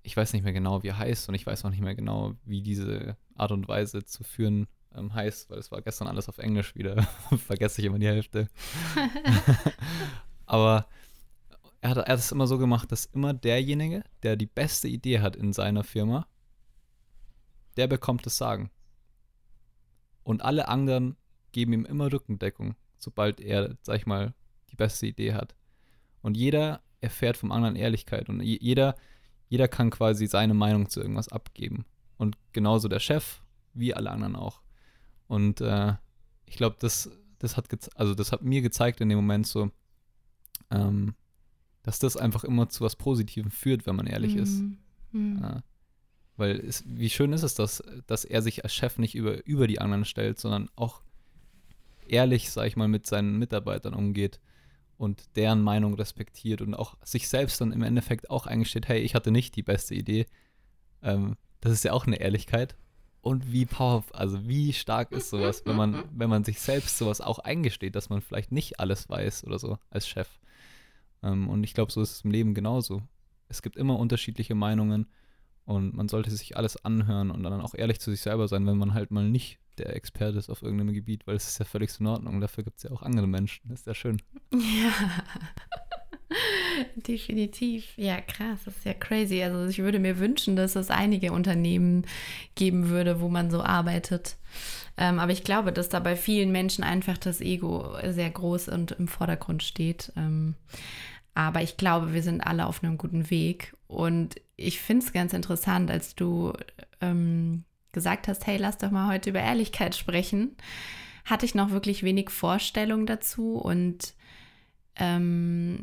ich 0.04 0.18
weiß 0.18 0.34
nicht 0.34 0.44
mehr 0.44 0.52
genau, 0.52 0.84
wie 0.84 0.90
er 0.90 0.98
heißt 0.98 1.30
und 1.30 1.36
ich 1.36 1.46
weiß 1.46 1.64
auch 1.64 1.70
nicht 1.70 1.80
mehr 1.80 1.96
genau, 1.96 2.36
wie 2.44 2.62
diese 2.62 3.16
Art 3.40 3.52
und 3.52 3.68
Weise 3.68 4.04
zu 4.04 4.24
führen 4.24 4.68
ähm, 4.96 5.14
heißt, 5.14 5.50
weil 5.50 5.60
es 5.60 5.72
war 5.72 5.82
gestern 5.82 6.08
alles 6.08 6.30
auf 6.30 6.38
Englisch 6.38 6.76
wieder. 6.76 7.04
Vergesse 7.46 7.82
ich 7.82 7.88
immer 7.88 8.00
die 8.00 8.08
Hälfte. 8.08 8.48
Aber 10.46 10.88
er 11.82 11.92
hat, 11.92 11.98
er 11.98 12.14
hat 12.14 12.20
es 12.20 12.32
immer 12.32 12.48
so 12.48 12.58
gemacht, 12.58 12.92
dass 12.92 13.06
immer 13.06 13.34
derjenige, 13.34 14.04
der 14.24 14.36
die 14.36 14.46
beste 14.46 14.88
Idee 14.88 15.20
hat 15.20 15.36
in 15.36 15.54
seiner 15.54 15.84
Firma, 15.84 16.28
der 17.76 17.88
bekommt 17.88 18.26
das 18.26 18.38
Sagen. 18.38 18.72
Und 20.24 20.42
alle 20.42 20.68
anderen 20.68 21.16
geben 21.52 21.74
ihm 21.74 21.86
immer 21.86 22.12
Rückendeckung, 22.12 22.76
sobald 22.98 23.40
er, 23.40 23.78
sag 23.84 23.98
ich 23.98 24.06
mal, 24.06 24.34
die 24.72 24.76
beste 24.76 25.06
Idee 25.06 25.34
hat. 25.34 25.56
Und 26.22 26.36
jeder 26.36 26.82
erfährt 27.00 27.38
vom 27.38 27.52
anderen 27.52 27.76
Ehrlichkeit 27.76 28.28
und 28.28 28.42
jeder, 28.42 28.96
jeder 29.48 29.68
kann 29.68 29.92
quasi 29.92 30.28
seine 30.28 30.54
Meinung 30.54 30.90
zu 30.90 31.00
irgendwas 31.00 31.30
abgeben. 31.30 31.86
Und 32.18 32.38
genauso 32.52 32.88
der 32.88 33.00
Chef, 33.00 33.42
wie 33.74 33.94
alle 33.94 34.12
anderen 34.12 34.36
auch. 34.36 34.62
Und 35.28 35.62
äh, 35.62 35.94
ich 36.46 36.56
glaube, 36.56 36.78
das, 36.80 37.12
das 37.40 37.58
hat 37.58 37.68
also 37.96 38.16
das 38.16 38.32
hat 38.32 38.42
mir 38.42 38.62
gezeigt 38.62 39.02
in 39.02 39.10
dem 39.10 39.18
Moment 39.18 39.46
so, 39.46 39.72
ähm, 40.72 41.16
dass 41.84 42.00
das 42.00 42.18
einfach 42.18 42.44
immer 42.44 42.70
zu 42.70 42.84
was 42.84 42.96
Positivem 42.96 43.52
führt, 43.52 43.86
wenn 43.86 43.96
man 43.96 44.08
ehrlich 44.08 44.36
mhm. 44.36 44.42
ist. 44.42 44.64
Mhm. 45.12 45.40
Ja. 45.42 45.64
Weil 46.36 46.58
es, 46.60 46.84
wie 46.86 47.10
schön 47.10 47.34
ist 47.34 47.44
es, 47.44 47.56
dass, 47.56 47.84
dass 48.06 48.26
er 48.26 48.42
sich 48.42 48.64
als 48.64 48.74
Chef 48.74 48.98
nicht 48.98 49.16
über, 49.16 49.46
über 49.46 49.68
die 49.68 49.80
anderen 49.80 50.06
stellt, 50.06 50.40
sondern 50.40 50.70
auch 50.76 51.02
ehrlich, 52.08 52.52
sag 52.52 52.68
ich 52.68 52.76
mal, 52.76 52.88
mit 52.88 53.06
seinen 53.06 53.38
Mitarbeitern 53.38 53.94
umgeht 53.94 54.40
und 54.98 55.36
deren 55.36 55.62
Meinung 55.62 55.94
respektiert 55.94 56.62
und 56.62 56.74
auch 56.74 56.98
sich 57.04 57.28
selbst 57.28 57.62
dann 57.62 57.72
im 57.72 57.84
Endeffekt 57.84 58.30
auch 58.30 58.48
eingesteht, 58.48 58.88
hey, 58.88 59.00
ich 59.00 59.16
hatte 59.16 59.32
nicht 59.32 59.56
die 59.56 59.64
beste 59.64 59.96
Idee. 59.96 60.26
Ähm, 61.02 61.36
das 61.62 61.74
ist 61.74 61.84
ja 61.84 61.94
auch 61.94 62.08
eine 62.08 62.20
Ehrlichkeit. 62.20 62.76
Und 63.22 63.52
wie 63.52 63.66
powerful, 63.66 64.16
also 64.16 64.48
wie 64.48 64.72
stark 64.72 65.12
ist 65.12 65.30
sowas, 65.30 65.64
wenn 65.66 65.76
man, 65.76 66.04
wenn 66.14 66.30
man 66.30 66.44
sich 66.44 66.60
selbst 66.62 66.98
sowas 66.98 67.20
auch 67.20 67.40
eingesteht, 67.40 67.96
dass 67.96 68.10
man 68.10 68.22
vielleicht 68.22 68.52
nicht 68.52 68.80
alles 68.80 69.10
weiß 69.10 69.44
oder 69.44 69.60
so 69.60 69.80
als 69.90 70.08
Chef. 70.08 70.30
Ähm, 71.24 71.50
und 71.50 71.64
ich 71.64 71.74
glaube, 71.74 71.92
so 71.92 72.02
ist 72.02 72.12
es 72.12 72.22
im 72.22 72.32
Leben 72.32 72.54
genauso. 72.54 73.02
Es 73.50 73.62
gibt 73.62 73.76
immer 73.76 74.00
unterschiedliche 74.00 74.56
Meinungen 74.56 75.08
und 75.66 75.94
man 75.94 76.08
sollte 76.08 76.32
sich 76.32 76.56
alles 76.56 76.86
anhören 76.86 77.32
und 77.32 77.44
dann 77.44 77.60
auch 77.60 77.74
ehrlich 77.76 78.00
zu 78.00 78.12
sich 78.12 78.22
selber 78.22 78.48
sein, 78.48 78.66
wenn 78.66 78.78
man 78.78 78.94
halt 78.94 79.12
mal 79.12 79.28
nicht 79.28 79.60
der 79.78 79.96
Experte 79.96 80.38
ist 80.38 80.50
auf 80.50 80.62
irgendeinem 80.62 80.94
Gebiet, 80.94 81.28
weil 81.28 81.36
es 81.36 81.48
ist 81.48 81.60
ja 81.60 81.66
völlig 81.66 81.92
in 82.00 82.08
Ordnung. 82.08 82.40
Dafür 82.40 82.64
gibt 82.64 82.78
es 82.78 82.84
ja 82.84 82.92
auch 82.92 83.02
andere 83.02 83.28
Menschen. 83.28 83.68
Das 83.68 83.82
ist 83.82 83.88
ja 83.88 83.94
schön. 83.94 84.22
Ja. 84.54 84.60
Definitiv. 86.96 87.86
Ja, 87.96 88.22
krass. 88.22 88.60
Das 88.66 88.78
ist 88.78 88.86
ja 88.86 88.94
crazy. 88.94 89.42
Also 89.44 89.66
ich 89.68 89.80
würde 89.80 90.00
mir 90.00 90.20
wünschen, 90.20 90.56
dass 90.56 90.76
es 90.76 90.90
einige 90.90 91.32
Unternehmen 91.32 92.06
geben 92.56 92.90
würde, 92.90 93.22
wo 93.22 93.30
man 93.30 93.50
so 93.50 93.62
arbeitet. 93.62 94.38
Ähm, 94.98 95.20
aber 95.20 95.32
ich 95.32 95.44
glaube, 95.44 95.72
dass 95.72 95.90
da 95.90 96.00
bei 96.00 96.16
vielen 96.16 96.52
Menschen 96.52 96.84
einfach 96.84 97.18
das 97.18 97.42
Ego 97.42 97.96
sehr 98.04 98.30
groß 98.30 98.70
und 98.70 98.92
im 98.92 99.08
Vordergrund 99.08 99.64
steht. 99.64 100.12
Ähm, 100.16 100.56
aber 101.34 101.62
ich 101.62 101.78
glaube, 101.78 102.14
wir 102.14 102.24
sind 102.24 102.42
alle 102.42 102.66
auf 102.66 102.84
einem 102.84 102.98
guten 102.98 103.30
Weg. 103.30 103.76
Und 103.88 104.36
ich 104.56 104.80
finde 104.82 105.06
es 105.06 105.14
ganz 105.14 105.34
interessant, 105.34 105.92
als 105.92 106.16
du 106.16 106.54
ähm, 107.00 107.64
gesagt 107.92 108.28
hast, 108.28 108.48
hey, 108.48 108.58
lass 108.58 108.80
doch 108.80 108.92
mal 108.92 109.08
heute 109.12 109.30
über 109.30 109.40
Ehrlichkeit 109.40 109.96
sprechen, 109.96 110.56
hatte 111.26 111.46
ich 111.46 111.56
noch 111.56 111.72
wirklich 111.72 112.04
wenig 112.04 112.30
Vorstellung 112.32 113.06
dazu 113.06 113.58
und 113.58 114.14
ähm, 114.96 115.82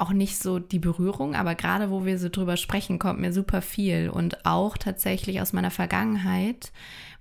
auch 0.00 0.12
nicht 0.12 0.38
so 0.38 0.58
die 0.58 0.78
Berührung, 0.78 1.34
aber 1.34 1.54
gerade 1.54 1.90
wo 1.90 2.04
wir 2.04 2.18
so 2.18 2.28
drüber 2.28 2.56
sprechen, 2.56 2.98
kommt 2.98 3.20
mir 3.20 3.32
super 3.32 3.62
viel 3.62 4.10
und 4.10 4.46
auch 4.46 4.76
tatsächlich 4.76 5.40
aus 5.40 5.52
meiner 5.52 5.70
Vergangenheit, 5.70 6.72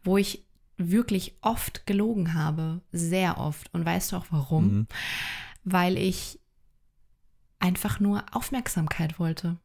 wo 0.04 0.18
ich 0.18 0.46
wirklich 0.78 1.36
oft 1.42 1.86
gelogen 1.86 2.34
habe, 2.34 2.82
sehr 2.92 3.38
oft. 3.38 3.74
Und 3.74 3.86
weißt 3.86 4.12
du 4.12 4.16
auch 4.16 4.28
warum? 4.30 4.64
Mhm. 4.64 4.88
Weil 5.64 5.98
ich 5.98 6.40
einfach 7.60 8.00
nur 8.00 8.24
Aufmerksamkeit 8.32 9.20
wollte. 9.20 9.58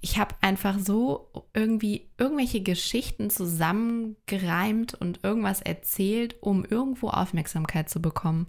Ich 0.00 0.18
habe 0.18 0.34
einfach 0.40 0.78
so 0.78 1.30
irgendwie 1.52 2.08
irgendwelche 2.16 2.62
Geschichten 2.62 3.28
zusammengereimt 3.28 4.94
und 4.94 5.20
irgendwas 5.22 5.60
erzählt, 5.60 6.36
um 6.40 6.64
irgendwo 6.64 7.10
Aufmerksamkeit 7.10 7.90
zu 7.90 8.00
bekommen. 8.00 8.46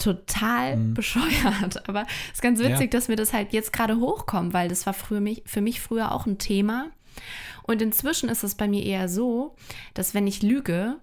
Total 0.00 0.76
mhm. 0.76 0.94
bescheuert. 0.94 1.86
Aber 1.88 2.06
es 2.28 2.34
ist 2.34 2.42
ganz 2.42 2.58
witzig, 2.58 2.92
ja. 2.92 2.98
dass 2.98 3.08
mir 3.08 3.16
das 3.16 3.32
halt 3.32 3.52
jetzt 3.52 3.72
gerade 3.72 3.98
hochkommt, 4.00 4.52
weil 4.52 4.68
das 4.68 4.86
war 4.86 4.94
für 4.94 5.20
mich, 5.20 5.42
für 5.46 5.60
mich 5.60 5.80
früher 5.80 6.12
auch 6.12 6.26
ein 6.26 6.38
Thema. 6.38 6.86
Und 7.62 7.82
inzwischen 7.82 8.28
ist 8.28 8.42
es 8.42 8.54
bei 8.56 8.66
mir 8.66 8.84
eher 8.84 9.08
so, 9.08 9.54
dass 9.94 10.14
wenn 10.14 10.26
ich 10.26 10.42
lüge, 10.42 10.96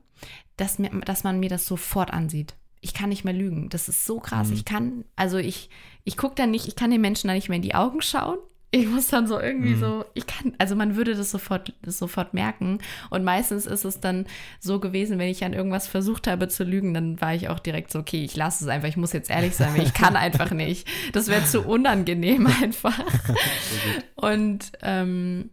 dass, 0.57 0.79
mir, 0.79 0.89
dass 0.89 1.23
man 1.23 1.39
mir 1.39 1.49
das 1.49 1.65
sofort 1.65 2.11
ansieht. 2.11 2.55
Ich 2.81 2.93
kann 2.93 3.09
nicht 3.09 3.23
mehr 3.23 3.33
lügen. 3.33 3.69
Das 3.69 3.87
ist 3.87 4.05
so 4.05 4.19
krass. 4.19 4.49
Mhm. 4.49 4.53
Ich 4.53 4.65
kann, 4.65 5.05
also 5.15 5.37
ich, 5.37 5.69
ich 6.03 6.17
gucke 6.17 6.35
dann 6.35 6.51
nicht, 6.51 6.67
ich 6.67 6.75
kann 6.75 6.91
den 6.91 7.01
Menschen 7.01 7.27
da 7.27 7.33
nicht 7.33 7.49
mehr 7.49 7.57
in 7.57 7.61
die 7.61 7.75
Augen 7.75 8.01
schauen. 8.01 8.37
Ich 8.69 8.85
muss 8.85 9.07
dann 9.07 9.27
so 9.27 9.39
irgendwie 9.39 9.75
mhm. 9.75 9.79
so, 9.79 10.05
ich 10.13 10.27
kann, 10.27 10.53
also 10.57 10.75
man 10.75 10.97
würde 10.97 11.15
das 11.15 11.31
sofort, 11.31 11.73
das 11.83 11.97
sofort 11.97 12.33
merken. 12.33 12.79
Und 13.09 13.23
meistens 13.23 13.65
ist 13.65 13.85
es 13.85 14.01
dann 14.01 14.25
so 14.59 14.81
gewesen, 14.81 15.19
wenn 15.19 15.29
ich 15.29 15.45
an 15.45 15.53
irgendwas 15.53 15.87
versucht 15.87 16.27
habe 16.27 16.49
zu 16.49 16.65
lügen, 16.65 16.93
dann 16.93 17.21
war 17.21 17.33
ich 17.33 17.47
auch 17.47 17.59
direkt 17.59 17.91
so, 17.91 17.99
okay, 17.99 18.25
ich 18.25 18.35
lasse 18.35 18.65
es 18.65 18.69
einfach, 18.69 18.89
ich 18.89 18.97
muss 18.97 19.13
jetzt 19.13 19.29
ehrlich 19.29 19.55
sein, 19.55 19.79
ich 19.81 19.93
kann 19.93 20.17
einfach 20.17 20.51
nicht. 20.51 20.85
Das 21.13 21.27
wäre 21.27 21.45
zu 21.45 21.61
unangenehm 21.61 22.45
einfach. 22.61 22.99
Und 24.15 24.73
ähm, 24.81 25.51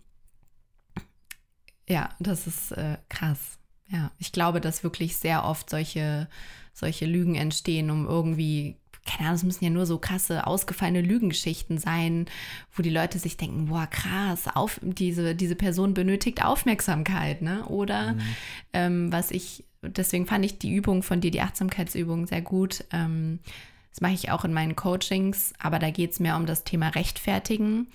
ja, 1.89 2.11
das 2.19 2.49
ist 2.49 2.73
äh, 2.73 2.97
krass. 3.09 3.59
Ja, 3.87 4.11
ich 4.19 4.33
glaube, 4.33 4.61
dass 4.61 4.83
wirklich 4.83 5.17
sehr 5.17 5.45
oft 5.45 5.71
solche, 5.71 6.29
solche 6.73 7.07
Lügen 7.07 7.37
entstehen, 7.37 7.91
um 7.91 8.07
irgendwie, 8.07 8.81
keine 9.05 9.29
Ahnung, 9.29 9.37
es 9.37 9.43
müssen 9.45 9.65
ja 9.65 9.71
nur 9.71 9.87
so 9.87 9.99
krasse, 9.99 10.47
ausgefallene 10.47 11.03
Lügengeschichten 11.03 11.79
sein, 11.79 12.27
wo 12.75 12.83
die 12.83 12.91
Leute 12.91 13.19
sich 13.19 13.37
denken, 13.37 13.67
boah, 13.67 13.87
krass, 13.87 14.49
auf, 14.55 14.81
diese, 14.83 15.35
diese 15.35 15.57
Person 15.57 15.95
benötigt 15.95 16.43
Aufmerksamkeit, 16.43 17.43
ne? 17.43 17.65
Oder 17.67 18.15
mhm. 18.15 18.21
ähm, 18.73 19.13
was 19.13 19.31
ich, 19.31 19.65
deswegen 19.83 20.27
fand 20.27 20.45
ich 20.45 20.59
die 20.59 20.75
Übung 20.75 21.03
von 21.03 21.21
dir, 21.21 21.31
die 21.31 21.43
Achtsamkeitsübung, 21.43 22.27
sehr 22.27 22.43
gut. 22.43 22.85
Ähm, 22.93 23.41
das 23.91 24.01
mache 24.01 24.15
ich 24.15 24.31
auch 24.31 24.45
in 24.45 24.53
meinen 24.53 24.75
Coachings, 24.75 25.53
aber 25.59 25.79
da 25.79 25.91
geht 25.91 26.13
es 26.13 26.21
mehr 26.21 26.37
um 26.37 26.47
das 26.47 26.65
Thema 26.65 26.89
Rechtfertigen. 26.89 27.87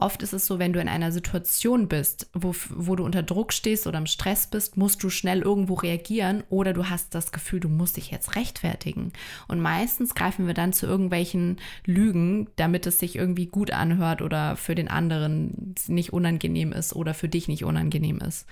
Oft 0.00 0.22
ist 0.22 0.32
es 0.32 0.46
so, 0.46 0.58
wenn 0.58 0.72
du 0.72 0.80
in 0.80 0.88
einer 0.88 1.10
Situation 1.10 1.88
bist, 1.88 2.30
wo, 2.32 2.54
wo 2.70 2.94
du 2.94 3.04
unter 3.04 3.22
Druck 3.22 3.52
stehst 3.52 3.86
oder 3.86 3.98
im 3.98 4.06
Stress 4.06 4.46
bist, 4.46 4.76
musst 4.76 5.02
du 5.02 5.10
schnell 5.10 5.42
irgendwo 5.42 5.74
reagieren 5.74 6.44
oder 6.50 6.72
du 6.72 6.88
hast 6.88 7.14
das 7.14 7.32
Gefühl, 7.32 7.58
du 7.58 7.68
musst 7.68 7.96
dich 7.96 8.10
jetzt 8.10 8.36
rechtfertigen. 8.36 9.12
Und 9.48 9.60
meistens 9.60 10.14
greifen 10.14 10.46
wir 10.46 10.54
dann 10.54 10.72
zu 10.72 10.86
irgendwelchen 10.86 11.56
Lügen, 11.84 12.48
damit 12.56 12.86
es 12.86 13.00
sich 13.00 13.16
irgendwie 13.16 13.46
gut 13.46 13.72
anhört 13.72 14.22
oder 14.22 14.56
für 14.56 14.76
den 14.76 14.88
anderen 14.88 15.74
nicht 15.88 16.12
unangenehm 16.12 16.72
ist 16.72 16.94
oder 16.94 17.12
für 17.12 17.28
dich 17.28 17.48
nicht 17.48 17.64
unangenehm 17.64 18.18
ist. 18.18 18.46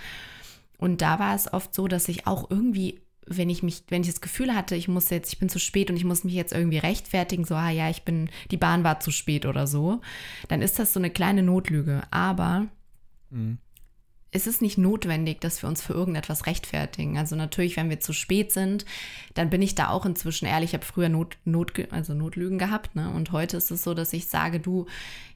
Und 0.79 1.01
da 1.01 1.19
war 1.19 1.35
es 1.35 1.53
oft 1.53 1.75
so, 1.75 1.89
dass 1.89 2.09
ich 2.09 2.27
auch 2.27 2.51
irgendwie 2.51 3.01
wenn 3.27 3.51
ich 3.51 3.63
mich, 3.63 3.85
wenn 3.89 4.03
ich 4.03 4.09
das 4.09 4.21
Gefühl 4.21 4.55
hatte, 4.55 4.77
ich 4.77 4.89
muss 4.89 5.11
jetzt, 5.11 5.33
ich 5.33 5.39
bin 5.39 5.49
zu 5.49 5.59
spät 5.59 5.91
und 5.91 5.97
ich 5.97 6.05
muss 6.05 6.25
mich 6.25 6.35
jetzt 6.35 6.53
irgendwie 6.53 6.79
rechtfertigen, 6.79 7.45
so, 7.45 7.55
ah 7.55 7.71
ja, 7.71 7.91
ich 7.91 8.03
bin, 8.03 8.31
die 8.51 8.57
Bahn 8.57 8.85
war 8.85 9.01
zu 9.01 9.11
spät 9.11 9.47
oder 9.47 9.67
so, 9.67 10.01
dann 10.49 10.63
ist 10.63 10.79
das 10.79 10.93
so 10.93 11.01
eine 11.01 11.11
kleine 11.11 11.43
Notlüge. 11.43 12.03
Aber 12.11 12.67
mhm 13.31 13.59
es 14.33 14.47
ist 14.47 14.61
nicht 14.61 14.77
notwendig, 14.77 15.41
dass 15.41 15.63
wir 15.63 15.69
uns 15.69 15.81
für 15.81 15.93
irgendetwas 15.93 16.47
rechtfertigen. 16.47 17.17
Also 17.17 17.37
natürlich, 17.37 17.77
wenn 17.77 17.89
wir 17.89 18.01
zu 18.01 18.13
spät 18.13 18.53
sind, 18.53 18.85
dann 19.35 19.51
bin 19.51 19.63
ich 19.63 19.75
da 19.75 19.89
auch 19.89 20.05
inzwischen 20.05 20.47
ehrlich. 20.47 20.71
Ich 20.71 20.75
habe 20.75 20.85
früher 20.85 21.09
Not, 21.09 21.39
Not, 21.45 21.73
also 21.91 22.13
Notlügen 22.13 22.59
gehabt, 22.59 22.97
ne? 22.97 23.11
Und 23.11 23.33
heute 23.33 23.57
ist 23.57 23.71
es 23.71 23.85
so, 23.85 23.95
dass 23.95 24.13
ich 24.13 24.27
sage, 24.27 24.59
du, 24.59 24.87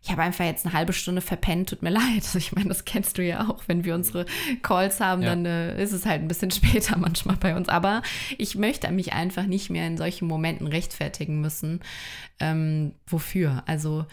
ich 0.03 0.11
habe 0.11 0.22
einfach 0.22 0.44
jetzt 0.44 0.66
eine 0.66 0.74
halbe 0.74 0.92
Stunde 0.92 1.20
verpennt, 1.20 1.70
tut 1.70 1.83
mir 1.83 1.90
leid. 1.90 2.22
Also 2.24 2.38
ich 2.38 2.53
meine, 2.53 2.68
das 2.68 2.85
kennst 2.85 3.16
du 3.16 3.24
ja 3.24 3.48
auch. 3.48 3.62
Wenn 3.68 3.85
wir 3.85 3.94
unsere 3.94 4.26
Calls 4.62 5.00
haben, 5.00 5.22
ja. 5.22 5.31
dann 5.31 5.46
äh, 5.46 5.83
ist 5.83 5.92
es 5.92 6.05
halt 6.05 6.22
ein 6.22 6.29
bisschen 6.29 6.50
später 6.50 6.98
manchmal 6.98 7.37
bei 7.37 7.57
uns. 7.57 7.68
Aber 7.68 8.03
ich 8.38 8.57
möchte 8.57 8.90
mich 8.90 9.12
einfach 9.12 9.46
nicht 9.46 9.70
mehr 9.70 9.87
in 9.87 9.96
solchen 9.98 10.26
Momenten 10.26 10.66
rechtfertigen 10.66 11.40
müssen. 11.40 11.81
Ähm, 12.40 12.92
wofür? 13.07 13.62
Also 13.66 14.05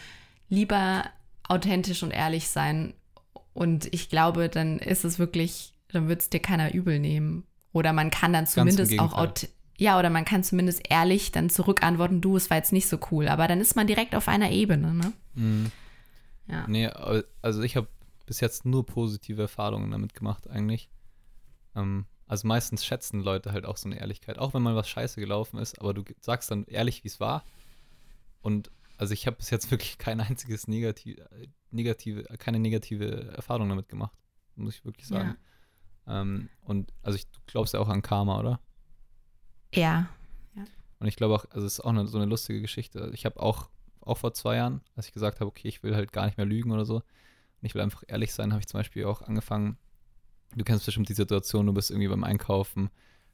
lieber 0.49 1.05
authentisch 1.47 2.03
und 2.03 2.11
ehrlich 2.11 2.47
sein 2.47 2.93
und 3.57 3.91
ich 3.91 4.07
glaube, 4.07 4.49
dann 4.49 4.77
ist 4.77 5.03
es 5.03 5.17
wirklich, 5.17 5.73
dann 5.87 6.07
wird 6.07 6.21
es 6.21 6.29
dir 6.29 6.39
keiner 6.39 6.75
übel 6.75 6.99
nehmen. 6.99 7.43
Oder 7.73 7.91
man 7.91 8.11
kann 8.11 8.31
dann 8.31 8.45
zumindest 8.45 8.99
auch, 8.99 9.33
ja, 9.79 9.97
oder 9.97 10.11
man 10.11 10.25
kann 10.25 10.43
zumindest 10.43 10.83
ehrlich 10.87 11.31
dann 11.31 11.49
zurückantworten, 11.49 12.21
du, 12.21 12.37
es 12.37 12.51
war 12.51 12.57
jetzt 12.57 12.71
nicht 12.71 12.87
so 12.87 12.99
cool. 13.09 13.27
Aber 13.27 13.47
dann 13.47 13.59
ist 13.59 13.75
man 13.75 13.87
direkt 13.87 14.13
auf 14.13 14.27
einer 14.27 14.51
Ebene, 14.51 14.93
ne? 14.93 15.11
Mhm. 15.33 15.71
Ja. 16.47 16.67
Nee, 16.67 16.85
also 17.41 17.63
ich 17.63 17.75
habe 17.75 17.87
bis 18.27 18.41
jetzt 18.41 18.63
nur 18.63 18.85
positive 18.85 19.41
Erfahrungen 19.41 19.89
damit 19.89 20.13
gemacht, 20.13 20.47
eigentlich. 20.47 20.91
Ähm, 21.75 22.05
also 22.27 22.47
meistens 22.47 22.85
schätzen 22.85 23.21
Leute 23.21 23.53
halt 23.53 23.65
auch 23.65 23.77
so 23.77 23.89
eine 23.89 23.99
Ehrlichkeit, 23.99 24.37
auch 24.37 24.53
wenn 24.53 24.61
mal 24.61 24.75
was 24.75 24.87
scheiße 24.87 25.19
gelaufen 25.19 25.57
ist, 25.57 25.81
aber 25.81 25.95
du 25.95 26.03
sagst 26.21 26.51
dann 26.51 26.65
ehrlich, 26.65 27.03
wie 27.03 27.07
es 27.07 27.19
war. 27.19 27.43
Und 28.39 28.69
also 28.97 29.15
ich 29.15 29.25
habe 29.25 29.37
bis 29.37 29.49
jetzt 29.49 29.71
wirklich 29.71 29.97
kein 29.97 30.21
einziges 30.21 30.67
negativ, 30.67 31.17
negative, 31.71 32.23
keine 32.37 32.59
negative 32.59 33.33
Erfahrung 33.35 33.69
damit 33.69 33.89
gemacht, 33.89 34.17
muss 34.55 34.75
ich 34.75 34.85
wirklich 34.85 35.07
sagen. 35.07 35.35
Ja. 36.05 36.21
Ähm, 36.21 36.49
und 36.61 36.93
also 37.03 37.17
ich, 37.17 37.29
du 37.29 37.39
glaubst 37.45 37.73
ja 37.73 37.79
auch 37.79 37.89
an 37.89 38.01
Karma, 38.01 38.39
oder? 38.39 38.59
Ja. 39.73 40.09
ja. 40.55 40.63
Und 40.99 41.07
ich 41.07 41.15
glaube 41.15 41.35
auch, 41.35 41.45
also 41.51 41.65
es 41.65 41.73
ist 41.73 41.79
auch 41.81 41.89
eine, 41.89 42.07
so 42.07 42.17
eine 42.17 42.27
lustige 42.27 42.61
Geschichte. 42.61 43.11
Ich 43.13 43.25
habe 43.25 43.39
auch, 43.41 43.69
auch 44.01 44.17
vor 44.17 44.33
zwei 44.33 44.55
Jahren, 44.55 44.81
als 44.95 45.07
ich 45.07 45.13
gesagt 45.13 45.39
habe, 45.39 45.49
okay, 45.49 45.67
ich 45.67 45.83
will 45.83 45.95
halt 45.95 46.11
gar 46.11 46.25
nicht 46.25 46.37
mehr 46.37 46.45
lügen 46.45 46.71
oder 46.71 46.85
so, 46.85 47.03
und 47.59 47.65
ich 47.65 47.73
will 47.73 47.81
einfach 47.81 48.03
ehrlich 48.07 48.33
sein, 48.33 48.51
habe 48.51 48.61
ich 48.61 48.67
zum 48.67 48.79
Beispiel 48.79 49.05
auch 49.05 49.21
angefangen, 49.23 49.77
du 50.55 50.63
kennst 50.63 50.85
bestimmt 50.85 51.09
die 51.09 51.13
Situation, 51.13 51.65
du 51.65 51.73
bist 51.73 51.89
irgendwie 51.89 52.07
beim 52.07 52.23
Einkaufen, 52.23 52.89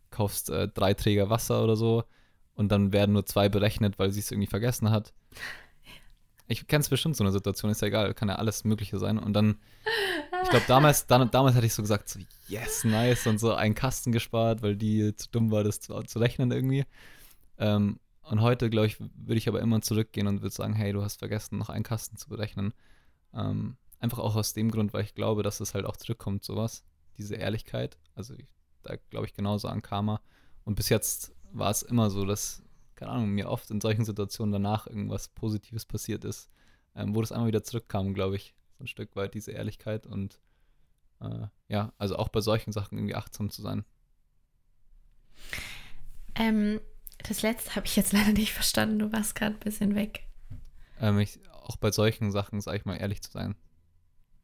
kaufst 0.09 0.49
äh, 0.49 0.67
drei 0.67 0.93
Träger 0.93 1.29
Wasser 1.29 1.63
oder 1.63 1.75
so 1.75 2.05
und 2.55 2.71
dann 2.71 2.93
werden 2.93 3.13
nur 3.13 3.25
zwei 3.25 3.49
berechnet, 3.49 3.99
weil 3.99 4.11
sie 4.11 4.21
es 4.21 4.31
irgendwie 4.31 4.47
vergessen 4.47 4.91
hat. 4.91 5.13
Ich 6.47 6.67
kenne 6.67 6.81
es 6.81 6.89
bestimmt 6.89 7.15
so 7.15 7.23
eine 7.23 7.31
Situation, 7.31 7.71
ist 7.71 7.81
ja 7.81 7.87
egal, 7.87 8.13
kann 8.13 8.29
ja 8.29 8.35
alles 8.35 8.63
Mögliche 8.63 8.99
sein. 8.99 9.17
Und 9.17 9.33
dann, 9.33 9.57
ich 10.43 10.49
glaube, 10.49 10.65
damals, 10.67 11.07
damals 11.07 11.55
hatte 11.55 11.65
ich 11.65 11.73
so 11.73 11.81
gesagt, 11.81 12.09
so, 12.09 12.19
yes, 12.47 12.83
nice, 12.83 13.27
und 13.27 13.39
so 13.39 13.53
einen 13.53 13.75
Kasten 13.75 14.11
gespart, 14.11 14.61
weil 14.61 14.75
die 14.75 15.15
zu 15.15 15.29
dumm 15.29 15.51
war, 15.51 15.63
das 15.63 15.79
zu, 15.79 16.01
zu 16.03 16.19
rechnen 16.19 16.51
irgendwie. 16.51 16.85
Ähm, 17.57 17.99
und 18.23 18.41
heute, 18.41 18.69
glaube 18.69 18.87
ich, 18.87 18.99
würde 18.99 19.37
ich 19.37 19.47
aber 19.47 19.61
immer 19.61 19.81
zurückgehen 19.81 20.27
und 20.27 20.41
würde 20.41 20.55
sagen, 20.55 20.73
hey, 20.73 20.93
du 20.93 21.01
hast 21.01 21.19
vergessen, 21.19 21.57
noch 21.57 21.69
einen 21.69 21.83
Kasten 21.83 22.17
zu 22.17 22.29
berechnen. 22.29 22.73
Ähm, 23.33 23.77
einfach 23.99 24.19
auch 24.19 24.35
aus 24.35 24.53
dem 24.53 24.71
Grund, 24.71 24.93
weil 24.93 25.03
ich 25.03 25.15
glaube, 25.15 25.43
dass 25.43 25.59
es 25.59 25.73
halt 25.73 25.85
auch 25.85 25.97
zurückkommt, 25.97 26.43
sowas, 26.43 26.83
diese 27.17 27.35
Ehrlichkeit. 27.35 27.97
Also 28.15 28.33
ich, 28.35 28.47
da 28.81 28.95
glaube 29.09 29.25
ich 29.25 29.33
genauso 29.33 29.67
an 29.67 29.81
Karma. 29.81 30.21
Und 30.63 30.75
bis 30.75 30.89
jetzt 30.89 31.33
war 31.51 31.69
es 31.69 31.83
immer 31.83 32.09
so, 32.09 32.25
dass 32.25 32.62
keine 33.03 33.15
Ahnung, 33.15 33.29
mir 33.31 33.49
oft 33.49 33.69
in 33.69 33.81
solchen 33.81 34.05
Situationen 34.05 34.53
danach 34.53 34.87
irgendwas 34.87 35.27
Positives 35.27 35.85
passiert 35.85 36.23
ist, 36.23 36.49
ähm, 36.95 37.13
wo 37.13 37.19
das 37.19 37.33
einmal 37.33 37.49
wieder 37.49 37.63
zurückkam, 37.63 38.13
glaube 38.13 38.37
ich, 38.37 38.55
so 38.77 38.85
ein 38.85 38.87
Stück 38.87 39.15
weit 39.17 39.33
diese 39.33 39.51
Ehrlichkeit 39.51 40.05
und 40.05 40.39
äh, 41.19 41.47
ja, 41.67 41.91
also 41.97 42.15
auch 42.15 42.29
bei 42.29 42.39
solchen 42.39 42.71
Sachen 42.71 42.97
irgendwie 42.97 43.15
achtsam 43.15 43.49
zu 43.49 43.61
sein. 43.61 43.83
Ähm, 46.35 46.79
das 47.17 47.41
letzte 47.41 47.75
habe 47.75 47.85
ich 47.87 47.97
jetzt 47.97 48.13
leider 48.13 48.31
nicht 48.31 48.53
verstanden, 48.53 48.99
du 48.99 49.11
warst 49.11 49.35
gerade 49.35 49.55
ein 49.55 49.59
bisschen 49.59 49.95
weg. 49.95 50.25
Ähm, 51.01 51.19
ich, 51.19 51.39
auch 51.51 51.75
bei 51.75 51.91
solchen 51.91 52.31
Sachen, 52.31 52.61
sage 52.61 52.77
ich 52.77 52.85
mal, 52.85 52.95
ehrlich 52.95 53.21
zu 53.21 53.31
sein. 53.31 53.55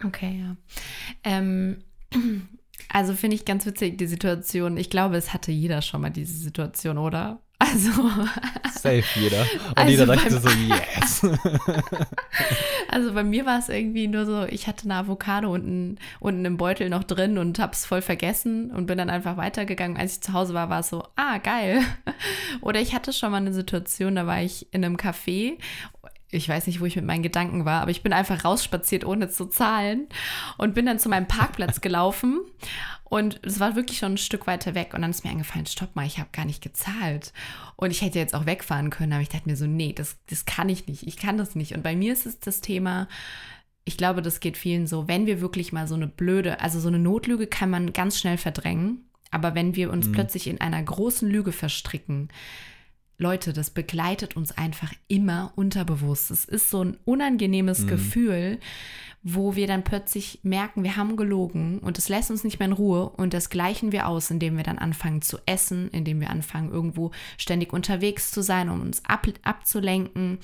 Okay, 0.04 0.38
ja. 0.38 0.58
Ähm, 1.24 1.86
also 2.89 3.13
finde 3.13 3.38
ich 3.38 3.45
ganz 3.45 3.65
witzig 3.65 3.98
die 3.98 4.08
Situation. 4.08 4.76
Ich 4.76 4.89
glaube, 4.89 5.15
es 5.15 5.34
hatte 5.34 5.54
jeder 5.54 5.82
schon 5.82 6.02
mal 6.02 6.10
diese 6.10 6.38
Situation, 6.38 6.98
oder? 6.98 7.41
Also. 7.71 7.91
Safe 8.73 9.03
jeder. 9.15 9.41
Und 9.41 9.77
also 9.77 9.91
jeder 9.91 10.05
dachte 10.05 10.39
so, 10.39 10.49
yes. 10.49 11.21
also 12.89 13.13
bei 13.13 13.23
mir 13.23 13.45
war 13.45 13.60
es 13.60 13.69
irgendwie 13.69 14.08
nur 14.08 14.25
so, 14.25 14.45
ich 14.45 14.67
hatte 14.67 14.86
eine 14.86 14.95
Avocado 14.95 15.51
unten, 15.51 15.97
unten 16.19 16.45
im 16.45 16.58
Beutel 16.58 16.89
noch 16.89 17.03
drin 17.03 17.38
und 17.38 17.60
habe 17.60 17.73
es 17.73 17.86
voll 17.86 18.01
vergessen 18.01 18.71
und 18.71 18.86
bin 18.86 18.97
dann 18.97 19.10
einfach 19.10 19.38
weitergegangen. 19.38 19.97
Als 19.97 20.13
ich 20.13 20.21
zu 20.21 20.34
Hause 20.34 20.53
war, 20.53 20.69
war 20.69 20.79
es 20.79 20.89
so, 20.89 21.03
ah, 21.15 21.38
geil. 21.38 21.82
Oder 22.62 22.79
ich 22.79 22.93
hatte 22.95 23.13
schon 23.13 23.32
mal 23.32 23.38
eine 23.38 23.53
Situation, 23.53 24.15
da 24.15 24.25
war 24.25 24.41
ich 24.41 24.73
in 24.73 24.84
einem 24.84 24.95
Café 24.95 25.58
ich 26.32 26.48
weiß 26.48 26.68
nicht, 26.68 26.80
wo 26.80 26.86
ich 26.86 26.96
mit 26.96 27.06
meinen 27.06 27.24
Gedanken 27.24 27.65
war, 27.65 27.82
aber 27.82 27.92
ich 27.92 28.04
bin 28.04 28.13
einfach 28.13 28.46
rausspaziert, 28.46 29.04
ohne 29.04 29.30
zu 29.30 29.46
zahlen 29.46 30.08
und 30.58 30.76
bin 30.76 30.86
dann 30.86 31.00
zu 31.00 31.10
meinem 31.10 31.28
Parkplatz 31.28 31.82
gelaufen 31.82 32.42
und 33.10 33.39
es 33.44 33.60
war 33.60 33.76
wirklich 33.76 33.98
schon 33.98 34.13
ein 34.13 34.18
Stück 34.18 34.46
weiter 34.46 34.76
weg. 34.76 34.94
Und 34.94 35.02
dann 35.02 35.10
ist 35.10 35.24
mir 35.24 35.32
eingefallen, 35.32 35.65
stopp 35.65 35.96
mal, 35.96 36.06
ich 36.06 36.20
habe 36.20 36.30
gar 36.32 36.46
nicht 36.46 36.62
gezahlt. 36.62 37.34
Und 37.76 37.89
ich 37.89 38.02
hätte 38.02 38.20
jetzt 38.20 38.36
auch 38.36 38.46
wegfahren 38.46 38.92
können, 38.92 39.13
aber 39.13 39.24
ich 39.24 39.30
dachte 39.30 39.50
mir 39.50 39.56
so, 39.56 39.65
nee, 39.65 39.94
das, 39.94 40.18
das 40.30 40.46
kann 40.46 40.70
ich 40.70 40.88
nicht. 40.88 41.08
Ich 41.08 41.18
kann 41.18 41.38
das 41.38 41.56
nicht. 41.56 41.74
Und 41.74 41.82
bei 41.82 41.96
mir 41.96 42.13
ist 42.13 42.28
es 42.28 42.39
das 42.39 42.62
Thema, 42.62 43.08
ich 43.84 43.98
glaube, 43.98 44.22
das 44.22 44.39
geht 44.39 44.58
vielen 44.58 44.86
so, 44.86 45.08
wenn 45.08 45.26
wir 45.26 45.42
wirklich 45.42 45.74
mal 45.74 45.88
so 45.88 45.96
eine 45.96 46.08
blöde, 46.08 46.60
also 46.60 46.80
so 46.80 46.88
eine 46.88 47.00
Notlüge 47.00 47.48
kann 47.48 47.72
man 47.72 47.94
ganz 47.94 48.20
schnell 48.20 48.38
verdrängen. 48.38 49.10
Aber 49.32 49.56
wenn 49.56 49.76
wir 49.76 49.92
uns 49.92 50.08
mhm. 50.08 50.12
plötzlich 50.12 50.46
in 50.46 50.62
einer 50.62 50.82
großen 50.82 51.28
Lüge 51.30 51.52
verstricken, 51.52 52.30
Leute, 53.19 53.51
das 53.51 53.69
begleitet 53.69 54.38
uns 54.38 54.58
einfach 54.58 54.93
immer 55.10 55.51
unterbewusst. 55.55 56.32
Es 56.32 56.45
ist 56.45 56.69
so 56.69 56.84
ein 56.84 56.97
unangenehmes 57.03 57.82
mhm. 57.82 57.88
Gefühl, 57.88 58.60
wo 59.21 59.58
wir 59.58 59.67
dann 59.67 59.84
plötzlich 59.84 60.39
merken, 60.43 60.84
wir 60.84 60.95
haben 60.95 61.17
gelogen 61.17 61.79
und 61.79 61.97
es 61.97 62.08
lässt 62.08 62.32
uns 62.32 62.45
nicht 62.45 62.60
mehr 62.60 62.69
in 62.69 62.73
Ruhe 62.73 63.10
und 63.10 63.34
das 63.34 63.49
gleichen 63.49 63.91
wir 63.91 64.08
aus, 64.08 64.32
indem 64.32 64.55
wir 64.55 64.63
dann 64.63 64.77
anfangen 64.77 65.21
zu 65.21 65.38
essen, 65.45 65.89
indem 65.89 66.21
wir 66.21 66.29
anfangen, 66.29 66.71
irgendwo 66.71 67.12
ständig 67.38 67.73
unterwegs 67.73 68.32
zu 68.32 68.41
sein, 68.41 68.69
um 68.69 68.79
uns 68.79 69.03
ab, 69.03 69.27
abzulenken. 69.43 70.39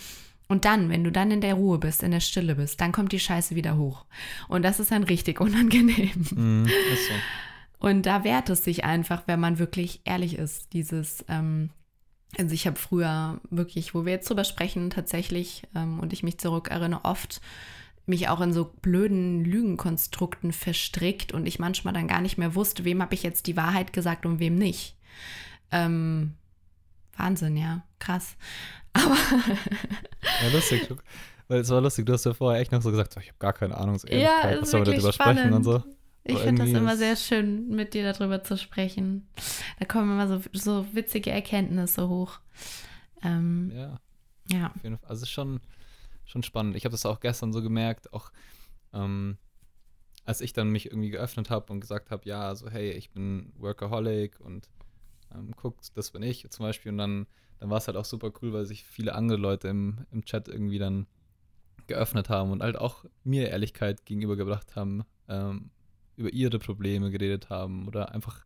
Und 0.49 0.65
dann, 0.65 0.89
wenn 0.89 1.05
du 1.05 1.11
dann 1.13 1.31
in 1.31 1.39
der 1.41 1.53
Ruhe 1.53 1.79
bist, 1.79 2.03
in 2.03 2.11
der 2.11 2.19
Stille 2.19 2.55
bist, 2.55 2.81
dann 2.81 2.91
kommt 2.91 3.13
die 3.13 3.19
Scheiße 3.19 3.55
wieder 3.55 3.77
hoch. 3.77 4.05
Und 4.49 4.63
das 4.63 4.81
ist 4.81 4.91
dann 4.91 5.03
richtig 5.03 5.39
unangenehm. 5.39 6.65
Ist 6.65 7.07
so. 7.07 7.87
Und 7.87 8.05
da 8.05 8.25
wehrt 8.25 8.49
es 8.49 8.65
sich 8.65 8.83
einfach, 8.83 9.23
wenn 9.27 9.39
man 9.39 9.59
wirklich 9.59 10.01
ehrlich 10.03 10.37
ist, 10.37 10.73
dieses, 10.73 11.23
ähm, 11.29 11.69
also 12.37 12.53
ich 12.53 12.67
habe 12.67 12.77
früher 12.77 13.39
wirklich, 13.49 13.93
wo 13.93 14.05
wir 14.05 14.13
jetzt 14.13 14.29
drüber 14.29 14.43
sprechen, 14.43 14.89
tatsächlich, 14.89 15.63
ähm, 15.75 15.99
und 15.99 16.13
ich 16.13 16.23
mich 16.23 16.37
zurückerinnere, 16.37 17.03
oft 17.03 17.41
mich 18.05 18.29
auch 18.29 18.41
in 18.41 18.53
so 18.53 18.71
blöden 18.81 19.43
Lügenkonstrukten 19.43 20.53
verstrickt 20.53 21.31
und 21.31 21.47
ich 21.47 21.59
manchmal 21.59 21.93
dann 21.93 22.07
gar 22.07 22.21
nicht 22.21 22.37
mehr 22.37 22.55
wusste, 22.55 22.85
wem 22.85 23.01
habe 23.01 23.15
ich 23.15 23.23
jetzt 23.23 23.47
die 23.47 23.57
Wahrheit 23.57 23.93
gesagt 23.93 24.25
und 24.25 24.39
wem 24.39 24.55
nicht. 24.55 24.95
Ähm, 25.71 26.35
Wahnsinn, 27.17 27.57
ja, 27.57 27.83
krass. 27.99 28.35
Aber. 28.93 29.17
ja, 30.43 30.53
lustig. 30.53 30.87
Weil 31.47 31.59
es 31.59 31.69
war 31.69 31.81
lustig, 31.81 32.05
du 32.05 32.13
hast 32.13 32.25
ja 32.25 32.33
vorher 32.33 32.61
echt 32.61 32.71
noch 32.71 32.81
so 32.81 32.91
gesagt, 32.91 33.17
ich 33.19 33.27
habe 33.27 33.37
gar 33.39 33.53
keine 33.53 33.77
Ahnung, 33.77 33.97
so 33.97 34.07
ja, 34.07 34.57
was 34.59 34.71
soll 34.71 34.85
wir 34.85 34.93
darüber 34.93 35.13
spannend. 35.13 35.39
sprechen 35.39 35.53
und 35.53 35.63
so. 35.63 35.83
Ich 36.27 36.39
finde 36.39 36.63
das 36.63 36.71
immer 36.71 36.97
sehr 36.97 37.15
schön, 37.15 37.69
mit 37.69 37.93
dir 37.93 38.11
darüber 38.11 38.43
zu 38.43 38.57
sprechen. 38.57 39.27
Da 39.79 39.85
kommen 39.85 40.11
immer 40.11 40.27
so, 40.27 40.41
so 40.53 40.85
witzige 40.93 41.29
Erkenntnisse 41.29 42.09
hoch. 42.09 42.39
Ähm, 43.23 43.71
ja. 43.73 43.99
Ja. 44.51 44.73
Also 45.03 45.13
es 45.13 45.21
ist 45.23 45.29
schon, 45.29 45.61
schon 46.25 46.41
spannend. 46.41 46.75
Ich 46.75 46.85
habe 46.85 46.93
das 46.93 47.05
auch 47.05 47.19
gestern 47.19 47.53
so 47.53 47.61
gemerkt, 47.61 48.11
auch 48.11 48.31
ähm, 48.93 49.37
als 50.25 50.41
ich 50.41 50.53
dann 50.53 50.69
mich 50.69 50.87
irgendwie 50.87 51.11
geöffnet 51.11 51.51
habe 51.51 51.71
und 51.71 51.79
gesagt 51.79 52.09
habe, 52.09 52.27
ja, 52.27 52.55
so 52.55 52.69
hey, 52.69 52.91
ich 52.91 53.11
bin 53.11 53.53
Workaholic 53.57 54.39
und 54.39 54.67
ähm, 55.33 55.51
guckt, 55.55 55.91
das 55.95 56.09
bin 56.11 56.23
ich 56.23 56.49
zum 56.49 56.65
Beispiel. 56.65 56.91
Und 56.91 56.97
dann, 56.97 57.27
dann 57.59 57.69
war 57.69 57.77
es 57.77 57.87
halt 57.87 57.97
auch 57.97 58.05
super 58.05 58.31
cool, 58.41 58.51
weil 58.51 58.65
sich 58.65 58.83
viele 58.83 59.13
andere 59.13 59.37
Leute 59.37 59.67
im, 59.67 60.05
im 60.11 60.25
Chat 60.25 60.47
irgendwie 60.47 60.79
dann 60.79 61.05
geöffnet 61.87 62.29
haben 62.29 62.51
und 62.51 62.63
halt 62.63 62.77
auch 62.77 63.05
mir 63.23 63.49
Ehrlichkeit 63.49 64.05
gegenübergebracht 64.05 64.75
haben, 64.75 65.03
ähm, 65.27 65.69
über 66.17 66.31
ihre 66.31 66.59
Probleme 66.59 67.11
geredet 67.11 67.49
haben 67.49 67.87
oder 67.87 68.13
einfach, 68.13 68.45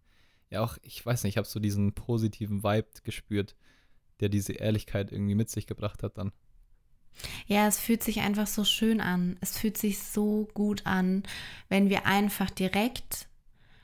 ja 0.49 0.61
auch, 0.61 0.77
ich 0.81 1.05
weiß 1.05 1.23
nicht, 1.23 1.33
ich 1.33 1.37
habe 1.37 1.47
so 1.47 1.59
diesen 1.59 1.93
positiven 1.93 2.63
Vibe 2.63 2.87
gespürt, 3.03 3.55
der 4.19 4.29
diese 4.29 4.53
Ehrlichkeit 4.53 5.11
irgendwie 5.11 5.35
mit 5.35 5.49
sich 5.49 5.67
gebracht 5.67 6.03
hat 6.03 6.17
dann. 6.17 6.31
Ja, 7.47 7.67
es 7.67 7.79
fühlt 7.79 8.03
sich 8.03 8.21
einfach 8.21 8.47
so 8.47 8.63
schön 8.63 9.01
an. 9.01 9.37
Es 9.41 9.57
fühlt 9.57 9.77
sich 9.77 9.99
so 9.99 10.47
gut 10.53 10.85
an, 10.85 11.23
wenn 11.67 11.89
wir 11.89 12.05
einfach 12.05 12.49
direkt 12.49 13.27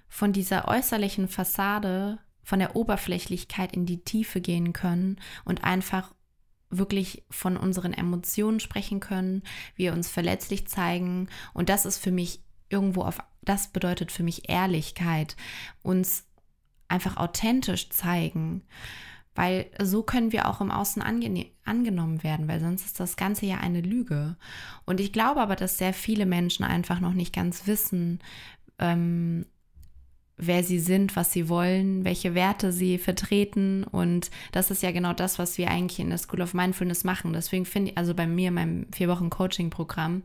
von 0.08 0.32
dieser 0.32 0.68
äußerlichen 0.68 1.28
Fassade 1.28 2.20
von 2.44 2.60
der 2.60 2.76
Oberflächlichkeit 2.76 3.74
in 3.74 3.86
die 3.86 4.04
Tiefe 4.04 4.40
gehen 4.40 4.72
können 4.72 5.18
und 5.46 5.64
einfach 5.64 6.14
wirklich 6.70 7.24
von 7.30 7.58
unseren 7.58 7.94
Emotionen 7.94 8.60
sprechen 8.60 9.00
können, 9.00 9.44
wir 9.76 9.94
uns 9.94 10.10
verletzlich 10.10 10.68
zeigen. 10.68 11.28
Und 11.54 11.70
das 11.70 11.86
ist 11.86 11.98
für 11.98 12.12
mich 12.12 12.42
irgendwo 12.70 13.02
auf, 13.02 13.18
das 13.46 13.70
bedeutet 13.70 14.12
für 14.12 14.24
mich 14.24 14.50
Ehrlichkeit, 14.50 15.36
uns 15.82 16.26
einfach 16.88 17.18
authentisch 17.18 17.90
zeigen. 17.90 18.64
Weil 19.36 19.66
so 19.82 20.02
können 20.02 20.32
wir 20.32 20.48
auch 20.48 20.62
im 20.62 20.72
Außen 20.72 21.02
ange 21.02 21.48
angenommen 21.66 22.24
werden, 22.24 22.48
weil 22.48 22.62
sonst 22.62 22.86
ist 22.86 23.00
das 23.00 23.18
Ganze 23.18 23.46
ja 23.46 23.58
eine 23.58 23.82
Lüge. 23.82 24.38
Und 24.86 25.02
ich 25.02 25.12
glaube 25.12 25.42
aber, 25.42 25.56
dass 25.56 25.78
sehr 25.78 25.94
viele 25.94 26.26
Menschen 26.26 26.64
einfach 26.64 27.00
noch 27.00 27.14
nicht 27.14 27.34
ganz 27.34 27.68
wissen, 27.68 28.20
ähm, 28.80 29.46
wer 30.38 30.64
sie 30.64 30.80
sind, 30.80 31.16
was 31.16 31.32
sie 31.32 31.50
wollen, 31.50 32.06
welche 32.06 32.36
Werte 32.36 32.72
sie 32.72 32.98
vertreten. 32.98 33.84
Und 33.84 34.32
das 34.52 34.72
ist 34.72 34.84
ja 34.84 34.92
genau 34.92 35.14
das, 35.14 35.40
was 35.40 35.58
wir 35.58 35.70
eigentlich 35.70 36.00
in 36.00 36.10
der 36.10 36.18
School 36.18 36.42
of 36.42 36.54
Mindfulness 36.54 37.04
machen. 37.04 37.34
Deswegen 37.34 37.66
finde 37.66 37.92
ich, 37.92 37.98
also 37.98 38.14
bei 38.14 38.28
mir, 38.28 38.52
meinem 38.52 38.88
vier 38.94 39.08
Wochen 39.08 39.30
Coaching-Programm, 39.30 40.24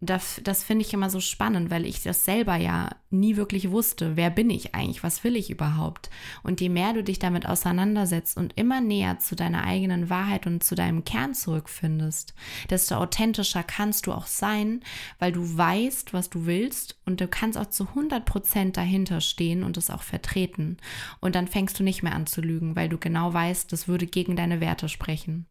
das, 0.00 0.40
das 0.44 0.62
finde 0.62 0.84
ich 0.84 0.92
immer 0.92 1.08
so 1.08 1.20
spannend, 1.20 1.70
weil 1.70 1.86
ich 1.86 2.02
das 2.02 2.26
selber 2.26 2.56
ja 2.56 2.90
nie 3.08 3.36
wirklich 3.36 3.70
wusste. 3.70 4.14
Wer 4.14 4.28
bin 4.28 4.50
ich 4.50 4.74
eigentlich? 4.74 5.02
Was 5.02 5.24
will 5.24 5.36
ich 5.36 5.48
überhaupt? 5.48 6.10
Und 6.42 6.60
je 6.60 6.68
mehr 6.68 6.92
du 6.92 7.02
dich 7.02 7.18
damit 7.18 7.46
auseinandersetzt 7.46 8.36
und 8.36 8.52
immer 8.58 8.82
näher 8.82 9.18
zu 9.20 9.36
deiner 9.36 9.64
eigenen 9.64 10.10
Wahrheit 10.10 10.46
und 10.46 10.62
zu 10.62 10.74
deinem 10.74 11.04
Kern 11.04 11.32
zurückfindest, 11.32 12.34
desto 12.68 12.96
authentischer 12.96 13.62
kannst 13.62 14.06
du 14.06 14.12
auch 14.12 14.26
sein, 14.26 14.80
weil 15.18 15.32
du 15.32 15.56
weißt, 15.56 16.12
was 16.12 16.28
du 16.28 16.44
willst 16.44 17.00
und 17.06 17.22
du 17.22 17.26
kannst 17.26 17.56
auch 17.56 17.70
zu 17.70 17.88
100 17.88 18.26
Prozent 18.26 18.76
dahinter 18.76 19.22
stehen 19.22 19.62
und 19.62 19.78
es 19.78 19.88
auch 19.88 20.02
vertreten. 20.02 20.76
Und 21.20 21.34
dann 21.34 21.48
fängst 21.48 21.80
du 21.80 21.82
nicht 21.82 22.02
mehr 22.02 22.14
an 22.14 22.26
zu 22.26 22.42
lügen, 22.42 22.76
weil 22.76 22.90
du 22.90 22.98
genau 22.98 23.32
weißt, 23.32 23.72
das 23.72 23.88
würde 23.88 24.06
gegen 24.06 24.36
deine 24.36 24.60
Werte 24.60 24.90
sprechen. 24.90 25.46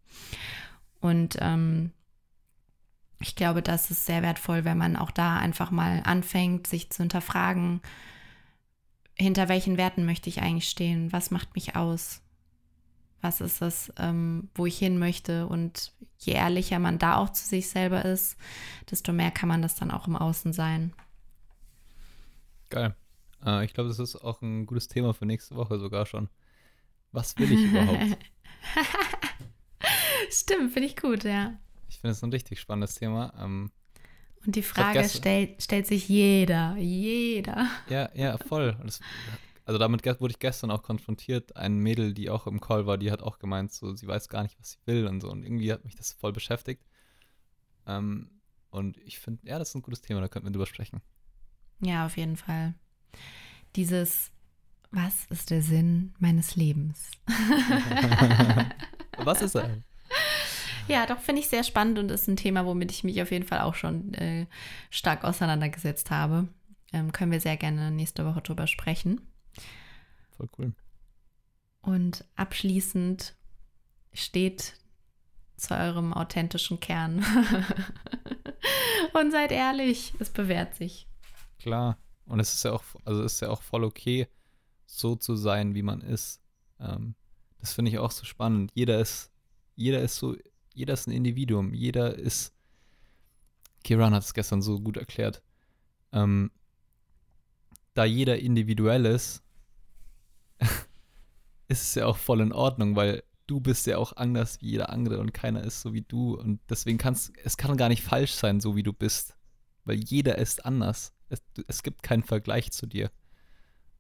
Und 1.02 1.38
ähm, 1.42 1.92
ich 3.26 3.36
glaube, 3.36 3.64
das 3.64 3.90
ist 3.90 4.06
sehr 4.06 4.22
wertvoll, 4.22 4.66
wenn 4.66 4.78
man 4.78 4.96
auch 4.96 5.10
da 5.10 5.38
einfach 5.38 5.72
mal 5.72 6.04
anfängt, 6.06 6.68
sich 6.68 6.92
zu 6.92 7.02
hinterfragen, 7.02 7.82
hinter 9.16 9.50
welchen 9.50 9.78
Werten 9.78 10.06
möchte 10.06 10.30
ich 10.30 10.42
eigentlich 10.42 10.70
stehen? 10.70 11.12
Was 11.12 11.32
macht 11.32 11.56
mich 11.56 11.76
aus? 11.76 12.22
Was 13.22 13.42
ist 13.42 13.64
das, 13.64 13.92
ähm, 13.98 14.50
wo 14.54 14.68
ich 14.68 14.78
hin 14.78 15.00
möchte? 15.00 15.48
Und 15.48 15.92
je 16.20 16.34
ehrlicher 16.34 16.78
man 16.78 17.00
da 17.00 17.18
auch 17.18 17.32
zu 17.32 17.48
sich 17.48 17.68
selber 17.68 18.06
ist, 18.06 18.38
desto 18.92 19.12
mehr 19.12 19.32
kann 19.32 19.50
man 19.50 19.64
das 19.64 19.74
dann 19.74 19.90
auch 19.90 20.06
im 20.08 20.16
Außen 20.16 20.54
sein. 20.54 20.94
Geil. 22.70 22.96
Äh, 23.44 23.66
ich 23.66 23.74
glaube, 23.74 23.90
das 23.90 23.98
ist 23.98 24.18
auch 24.18 24.44
ein 24.44 24.68
gutes 24.68 24.88
Thema 24.88 25.16
für 25.16 25.26
nächste 25.26 25.56
Woche 25.56 25.80
sogar 25.80 26.06
schon. 26.06 26.30
Was 27.12 27.36
will 27.40 27.52
ich 27.52 27.66
überhaupt? 27.72 28.18
Stimmt, 30.30 30.74
finde 30.74 30.88
ich 30.90 30.96
gut, 30.96 31.24
ja. 31.24 31.56
Ich 31.96 32.02
finde 32.02 32.12
es 32.12 32.22
ein 32.24 32.32
richtig 32.32 32.60
spannendes 32.60 32.96
Thema. 32.96 33.34
Ähm, 33.40 33.72
und 34.46 34.56
die 34.56 34.64
Frage 34.64 35.08
stellt, 35.08 35.64
stellt 35.64 35.88
sich 35.88 36.10
jeder, 36.10 36.76
jeder. 36.76 37.70
Ja, 37.90 38.10
ja, 38.14 38.38
voll. 38.38 38.78
Das, 38.84 39.00
also 39.64 39.80
damit 39.80 40.06
wurde 40.06 40.32
ich 40.34 40.40
gestern 40.40 40.72
auch 40.72 40.84
konfrontiert. 40.84 41.56
Ein 41.56 41.78
Mädel, 41.78 42.14
die 42.14 42.30
auch 42.30 42.48
im 42.48 42.60
Call 42.60 42.86
war, 42.86 42.98
die 42.98 43.12
hat 43.12 43.22
auch 43.24 43.40
gemeint, 43.40 43.72
so 43.72 43.96
sie 43.96 44.08
weiß 44.08 44.28
gar 44.28 44.44
nicht, 44.44 44.60
was 44.60 44.72
sie 44.72 44.78
will 44.86 45.08
und 45.08 45.22
so. 45.22 45.32
Und 45.32 45.44
irgendwie 45.44 45.72
hat 45.72 45.86
mich 45.86 45.96
das 45.96 46.12
voll 46.12 46.34
beschäftigt. 46.34 46.84
Ähm, 47.88 48.30
und 48.72 48.98
ich 48.98 49.20
finde, 49.20 49.48
ja, 49.48 49.58
das 49.58 49.70
ist 49.70 49.76
ein 49.76 49.82
gutes 49.82 50.02
Thema, 50.02 50.20
da 50.20 50.28
könnten 50.28 50.50
wir 50.50 50.52
drüber 50.52 50.66
sprechen. 50.66 51.02
Ja, 51.80 52.06
auf 52.06 52.18
jeden 52.18 52.36
Fall. 52.36 52.74
Dieses, 53.78 54.32
was 54.92 55.28
ist 55.30 55.50
der 55.50 55.62
Sinn 55.62 56.14
meines 56.20 56.58
Lebens? 56.58 57.10
was 59.18 59.42
ist 59.42 59.56
er? 59.56 59.82
Ja, 60.88 61.06
doch, 61.08 61.20
finde 61.20 61.42
ich 61.42 61.48
sehr 61.48 61.64
spannend 61.64 61.98
und 61.98 62.12
ist 62.12 62.28
ein 62.28 62.36
Thema, 62.36 62.66
womit 62.66 62.92
ich 62.92 63.04
mich 63.04 63.22
auf 63.22 63.32
jeden 63.32 63.46
Fall 63.46 63.62
auch 63.62 63.76
schon 63.76 64.14
äh, 64.14 64.46
stark 64.90 65.24
auseinandergesetzt 65.24 66.12
habe. 66.12 66.48
Ähm, 66.94 67.12
können 67.12 67.32
wir 67.32 67.42
sehr 67.42 67.58
gerne 67.58 67.92
nächste 67.92 68.26
Woche 68.26 68.42
drüber 68.42 68.68
sprechen. 68.68 69.22
Voll 70.38 70.50
cool. 70.58 70.74
Und 71.82 72.26
abschließend 72.36 73.36
steht 74.14 74.76
zu 75.58 75.76
eurem 75.76 76.14
authentischen 76.14 76.80
Kern. 76.80 77.26
und 79.14 79.32
seid 79.32 79.52
ehrlich, 79.52 80.14
es 80.20 80.30
bewährt 80.30 80.76
sich. 80.76 81.08
Klar. 81.60 81.98
Und 82.26 82.40
es 82.40 82.54
ist 82.54 82.64
ja 82.64 82.72
auch, 82.72 82.84
also 83.06 83.24
ist 83.24 83.42
ja 83.42 83.50
auch 83.50 83.62
voll 83.62 83.84
okay, 83.84 84.28
so 84.86 85.16
zu 85.16 85.36
sein, 85.36 85.76
wie 85.76 85.84
man 85.84 86.02
ist. 86.02 86.42
Ähm, 86.80 87.16
das 87.60 87.74
finde 87.74 87.92
ich 87.92 88.00
auch 88.00 88.12
so 88.12 88.26
spannend. 88.26 88.72
Jeder 88.74 89.00
ist, 89.00 89.32
jeder 89.76 90.02
ist 90.02 90.18
so 90.18 90.36
jeder 90.76 90.94
ist 90.94 91.08
ein 91.08 91.12
Individuum, 91.12 91.74
jeder 91.74 92.16
ist. 92.16 92.54
Kiran 93.84 94.14
hat 94.14 94.24
es 94.24 94.34
gestern 94.34 94.62
so 94.62 94.80
gut 94.80 94.98
erklärt. 94.98 95.42
Ähm, 96.12 96.52
da 97.94 98.04
jeder 98.04 98.40
individuell 98.40 99.06
ist, 99.06 99.44
ist 101.68 101.82
es 101.82 101.96
ja 101.96 102.06
auch 102.06 102.18
voll 102.18 102.42
in 102.42 102.52
Ordnung, 102.52 102.96
weil 102.96 103.24
du 103.48 103.60
bist 103.60 103.86
ja 103.88 103.98
auch 103.98 104.14
anders 104.14 104.62
wie 104.62 104.72
jeder 104.72 104.90
andere 104.90 105.20
und 105.20 105.34
keiner 105.34 105.64
ist 105.64 105.82
so 105.82 105.94
wie 105.94 106.02
du. 106.02 106.36
Und 106.36 106.60
deswegen 106.70 106.98
kann 106.98 107.14
es, 107.14 107.32
es 107.44 107.58
kann 107.58 107.78
gar 107.78 107.90
nicht 107.90 108.04
falsch 108.04 108.34
sein, 108.34 108.60
so 108.60 108.76
wie 108.76 108.84
du 108.84 108.94
bist. 108.94 109.38
Weil 109.86 109.98
jeder 110.04 110.38
ist 110.38 110.66
anders. 110.66 111.14
Es, 111.30 111.44
es 111.68 111.84
gibt 111.84 112.04
keinen 112.04 112.24
Vergleich 112.24 112.72
zu 112.72 112.88
dir. 112.88 113.12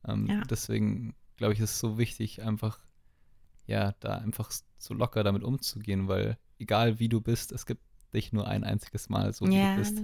Ähm, 0.07 0.27
ja. 0.27 0.41
Deswegen 0.41 1.15
glaube 1.37 1.53
ich, 1.53 1.59
ist 1.59 1.71
es 1.71 1.79
so 1.79 1.97
wichtig, 1.97 2.41
einfach, 2.41 2.79
ja, 3.67 3.93
da 3.99 4.17
einfach 4.17 4.51
so 4.77 4.93
locker 4.93 5.23
damit 5.23 5.43
umzugehen, 5.43 6.07
weil 6.07 6.37
egal 6.59 6.99
wie 6.99 7.09
du 7.09 7.21
bist, 7.21 7.51
es 7.51 7.65
gibt 7.65 7.81
dich 8.13 8.33
nur 8.33 8.47
ein 8.47 8.63
einziges 8.63 9.09
Mal, 9.09 9.33
so 9.33 9.47
wie 9.47 9.57
ja, 9.57 9.75
du 9.75 9.79
bist. 9.79 10.01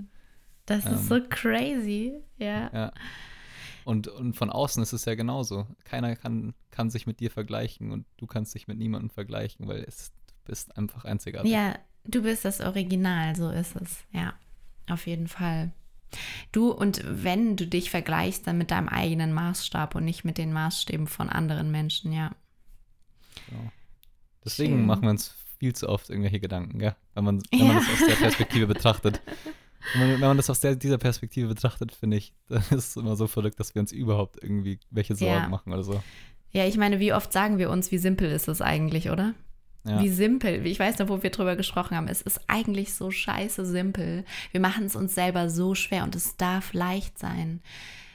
Das 0.66 0.86
ähm, 0.86 0.94
ist 0.94 1.08
so 1.08 1.20
crazy, 1.30 2.14
ja. 2.38 2.70
ja. 2.74 2.92
Und, 3.84 4.08
und 4.08 4.36
von 4.36 4.50
außen 4.50 4.82
ist 4.84 4.94
es 4.94 5.06
ja 5.06 5.16
genauso. 5.16 5.68
Keiner 5.86 6.16
kann, 6.16 6.54
kann 6.70 6.90
sich 6.90 7.08
mit 7.08 7.20
dir 7.20 7.32
vergleichen 7.32 7.92
und 7.92 8.06
du 8.18 8.28
kannst 8.28 8.54
dich 8.54 8.68
mit 8.68 8.78
niemandem 8.78 9.10
vergleichen, 9.10 9.68
weil 9.68 9.84
es, 9.88 10.12
du 10.28 10.34
bist 10.46 10.78
einfach 10.78 11.06
einzigartig. 11.06 11.52
Ja, 11.52 11.78
du 12.06 12.22
bist 12.22 12.46
das 12.46 12.62
Original, 12.62 13.36
so 13.36 13.50
ist 13.50 13.76
es. 13.76 14.04
Ja, 14.12 14.34
auf 14.88 15.08
jeden 15.08 15.28
Fall. 15.28 15.72
Du, 16.52 16.72
und 16.72 17.02
wenn 17.06 17.56
du 17.56 17.66
dich 17.66 17.90
vergleichst, 17.90 18.46
dann 18.46 18.58
mit 18.58 18.72
deinem 18.72 18.90
eigenen 18.90 19.34
Maßstab 19.34 19.96
und 19.96 20.04
nicht 20.04 20.26
mit 20.26 20.38
den 20.38 20.52
Maßstäben 20.52 21.08
von 21.08 21.30
anderen 21.30 21.72
Menschen, 21.72 22.12
ja. 22.12 22.36
Genau. 23.50 23.72
Deswegen 24.44 24.74
Schön. 24.74 24.86
machen 24.86 25.04
wir 25.04 25.12
uns 25.12 25.36
viel 25.62 25.76
zu 25.76 25.88
oft 25.90 26.10
irgendwelche 26.10 26.40
Gedanken, 26.40 26.80
gell? 26.80 26.96
Wenn 27.14 27.24
man, 27.24 27.44
wenn 27.52 27.68
man 27.68 27.76
das 27.76 27.86
aus 27.88 28.08
der 28.08 28.16
Perspektive 28.16 28.66
betrachtet. 28.66 29.22
Wenn 29.94 30.12
man, 30.12 30.22
wenn 30.22 30.28
man, 30.28 30.38
das 30.38 30.48
aus 30.52 30.60
der, 30.60 30.76
dieser 30.76 31.00
Perspektive 31.00 31.48
betrachtet, 31.48 31.92
finde 31.92 32.16
ich, 32.18 32.34
dann 32.50 32.62
ist 32.70 32.72
es 32.72 32.96
immer 32.98 33.16
so 33.16 33.26
verrückt, 33.26 33.60
dass 33.60 33.74
wir 33.74 33.80
uns 33.80 33.92
überhaupt 33.92 34.38
irgendwie 34.44 34.80
welche 34.92 35.16
Sorgen 35.16 35.34
ja. 35.34 35.50
machen 35.50 35.74
oder 35.74 35.82
so. 35.82 36.04
Ja, 36.52 36.68
ich 36.68 36.78
meine, 36.78 37.00
wie 37.00 37.14
oft 37.14 37.34
sagen 37.34 37.58
wir 37.58 37.72
uns, 37.72 37.92
wie 37.92 37.98
simpel 37.98 38.30
ist 38.30 38.48
es 38.48 38.62
eigentlich, 38.62 39.10
oder? 39.10 39.34
Ja. 39.84 40.00
Wie 40.00 40.10
simpel. 40.10 40.68
Ich 40.68 40.78
weiß 40.78 41.00
noch, 41.00 41.10
wo 41.10 41.24
wir 41.24 41.32
drüber 41.32 41.56
gesprochen 41.56 41.98
haben. 41.98 42.08
Es 42.08 42.22
ist 42.22 42.42
eigentlich 42.46 42.94
so 42.94 43.10
scheiße 43.10 43.66
simpel. 43.66 44.24
Wir 44.52 44.62
machen 44.62 44.86
es 44.86 44.96
uns 44.96 45.16
selber 45.16 45.50
so 45.50 45.74
schwer 45.74 46.04
und 46.04 46.16
es 46.16 46.38
darf 46.38 46.74
leicht 46.74 47.18
sein. 47.18 47.62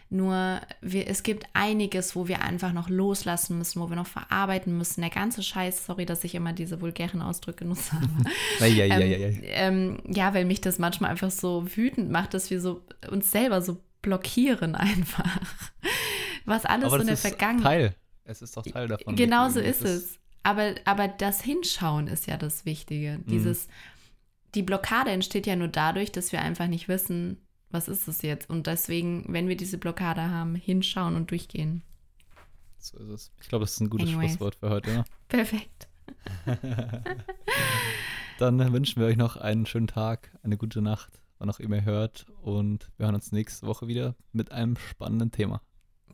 Nur 0.09 0.61
wir, 0.81 1.09
es 1.09 1.25
gibt 1.25 1.47
einiges, 1.53 2.15
wo 2.15 2.29
wir 2.29 2.43
einfach 2.43 2.73
noch 2.73 2.89
loslassen 2.89 3.59
müssen, 3.59 3.81
wo 3.81 3.89
wir 3.89 3.97
noch 3.97 4.07
verarbeiten 4.07 4.79
müssen. 4.79 5.01
Der 5.01 5.11
ganze 5.11 5.43
Scheiß, 5.43 5.85
sorry, 5.85 6.07
dass 6.07 6.23
ich 6.23 6.37
immer 6.37 6.53
diese 6.53 6.81
vulgären 6.81 7.23
Ausdrücke 7.23 7.65
nutze. 7.65 7.97
ja, 8.61 8.67
ja, 8.67 8.85
ja, 8.85 8.99
ja, 8.99 9.17
ja. 9.17 9.39
Ähm, 9.43 9.99
ja, 10.07 10.33
weil 10.33 10.45
mich 10.45 10.61
das 10.61 10.79
manchmal 10.79 11.11
einfach 11.11 11.33
so 11.33 11.67
wütend 11.75 12.11
macht, 12.11 12.35
dass 12.35 12.51
wir 12.51 12.61
so 12.61 12.83
uns 13.11 13.33
selber 13.33 13.63
so 13.63 13.79
blockieren 14.03 14.77
einfach. 14.77 15.41
Was 16.45 16.65
alles 16.65 16.93
aber 16.93 17.01
in 17.01 17.09
der 17.09 17.17
Vergangenheit. 17.17 17.81
Teil. 17.81 17.97
Es 18.23 18.43
ist 18.43 18.57
doch 18.57 18.65
Teil 18.65 18.87
davon. 18.87 19.17
Genau 19.17 19.49
so 19.49 19.59
ist 19.59 19.85
es. 19.85 20.19
Aber, 20.45 20.77
aber 20.85 21.09
das 21.09 21.43
Hinschauen 21.43 22.07
ist 22.07 22.29
ja 22.29 22.37
das 22.37 22.65
Wichtige. 22.65 23.19
Mhm. 23.19 23.27
Dieses, 23.27 23.67
die 24.55 24.63
Blockade 24.63 25.11
entsteht 25.11 25.49
ja 25.49 25.57
nur 25.57 25.67
dadurch, 25.67 26.13
dass 26.13 26.31
wir 26.31 26.41
einfach 26.41 26.69
nicht 26.69 26.87
wissen, 26.87 27.46
was 27.77 27.89
ist 27.89 28.09
es 28.09 28.23
jetzt? 28.23 28.49
Und 28.49 28.67
deswegen, 28.67 29.27
wenn 29.29 29.49
wir 29.49 29.57
diese 29.57 29.77
Blockade 29.77 30.31
haben, 30.31 30.55
hinschauen 30.55 31.15
und 31.15 31.31
durchgehen. 31.31 31.83
So 32.79 32.99
ist 32.99 33.09
es. 33.09 33.33
Ich 33.41 33.49
glaube, 33.49 33.65
das 33.65 33.73
ist 33.73 33.81
ein 33.81 33.91
gutes 33.91 34.09
Anyways. 34.09 34.31
Schlusswort 34.31 34.55
für 34.55 34.71
heute. 34.71 34.91
Ja? 34.91 35.05
Perfekt. 35.29 35.89
Dann 38.39 38.73
wünschen 38.73 39.01
wir 39.01 39.09
euch 39.09 39.17
noch 39.17 39.37
einen 39.37 39.67
schönen 39.67 39.89
Tag, 39.89 40.31
eine 40.43 40.57
gute 40.57 40.81
Nacht, 40.81 41.21
wann 41.39 41.51
auch 41.51 41.61
immer 41.61 41.77
ihr 41.77 41.85
hört. 41.85 42.27
Und 42.43 42.91
wir 42.97 43.07
hören 43.07 43.15
uns 43.15 43.33
nächste 43.33 43.67
Woche 43.67 43.89
wieder 43.89 44.15
mit 44.33 44.53
einem 44.53 44.77
spannenden 44.77 45.31
Thema. 45.31 45.61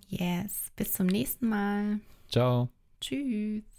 Yes. 0.09 0.73
Bis 0.75 0.93
zum 0.95 1.07
nächsten 1.07 1.49
Mal. 1.49 2.01
Ciao. 2.29 2.71
Tschüss. 3.01 3.72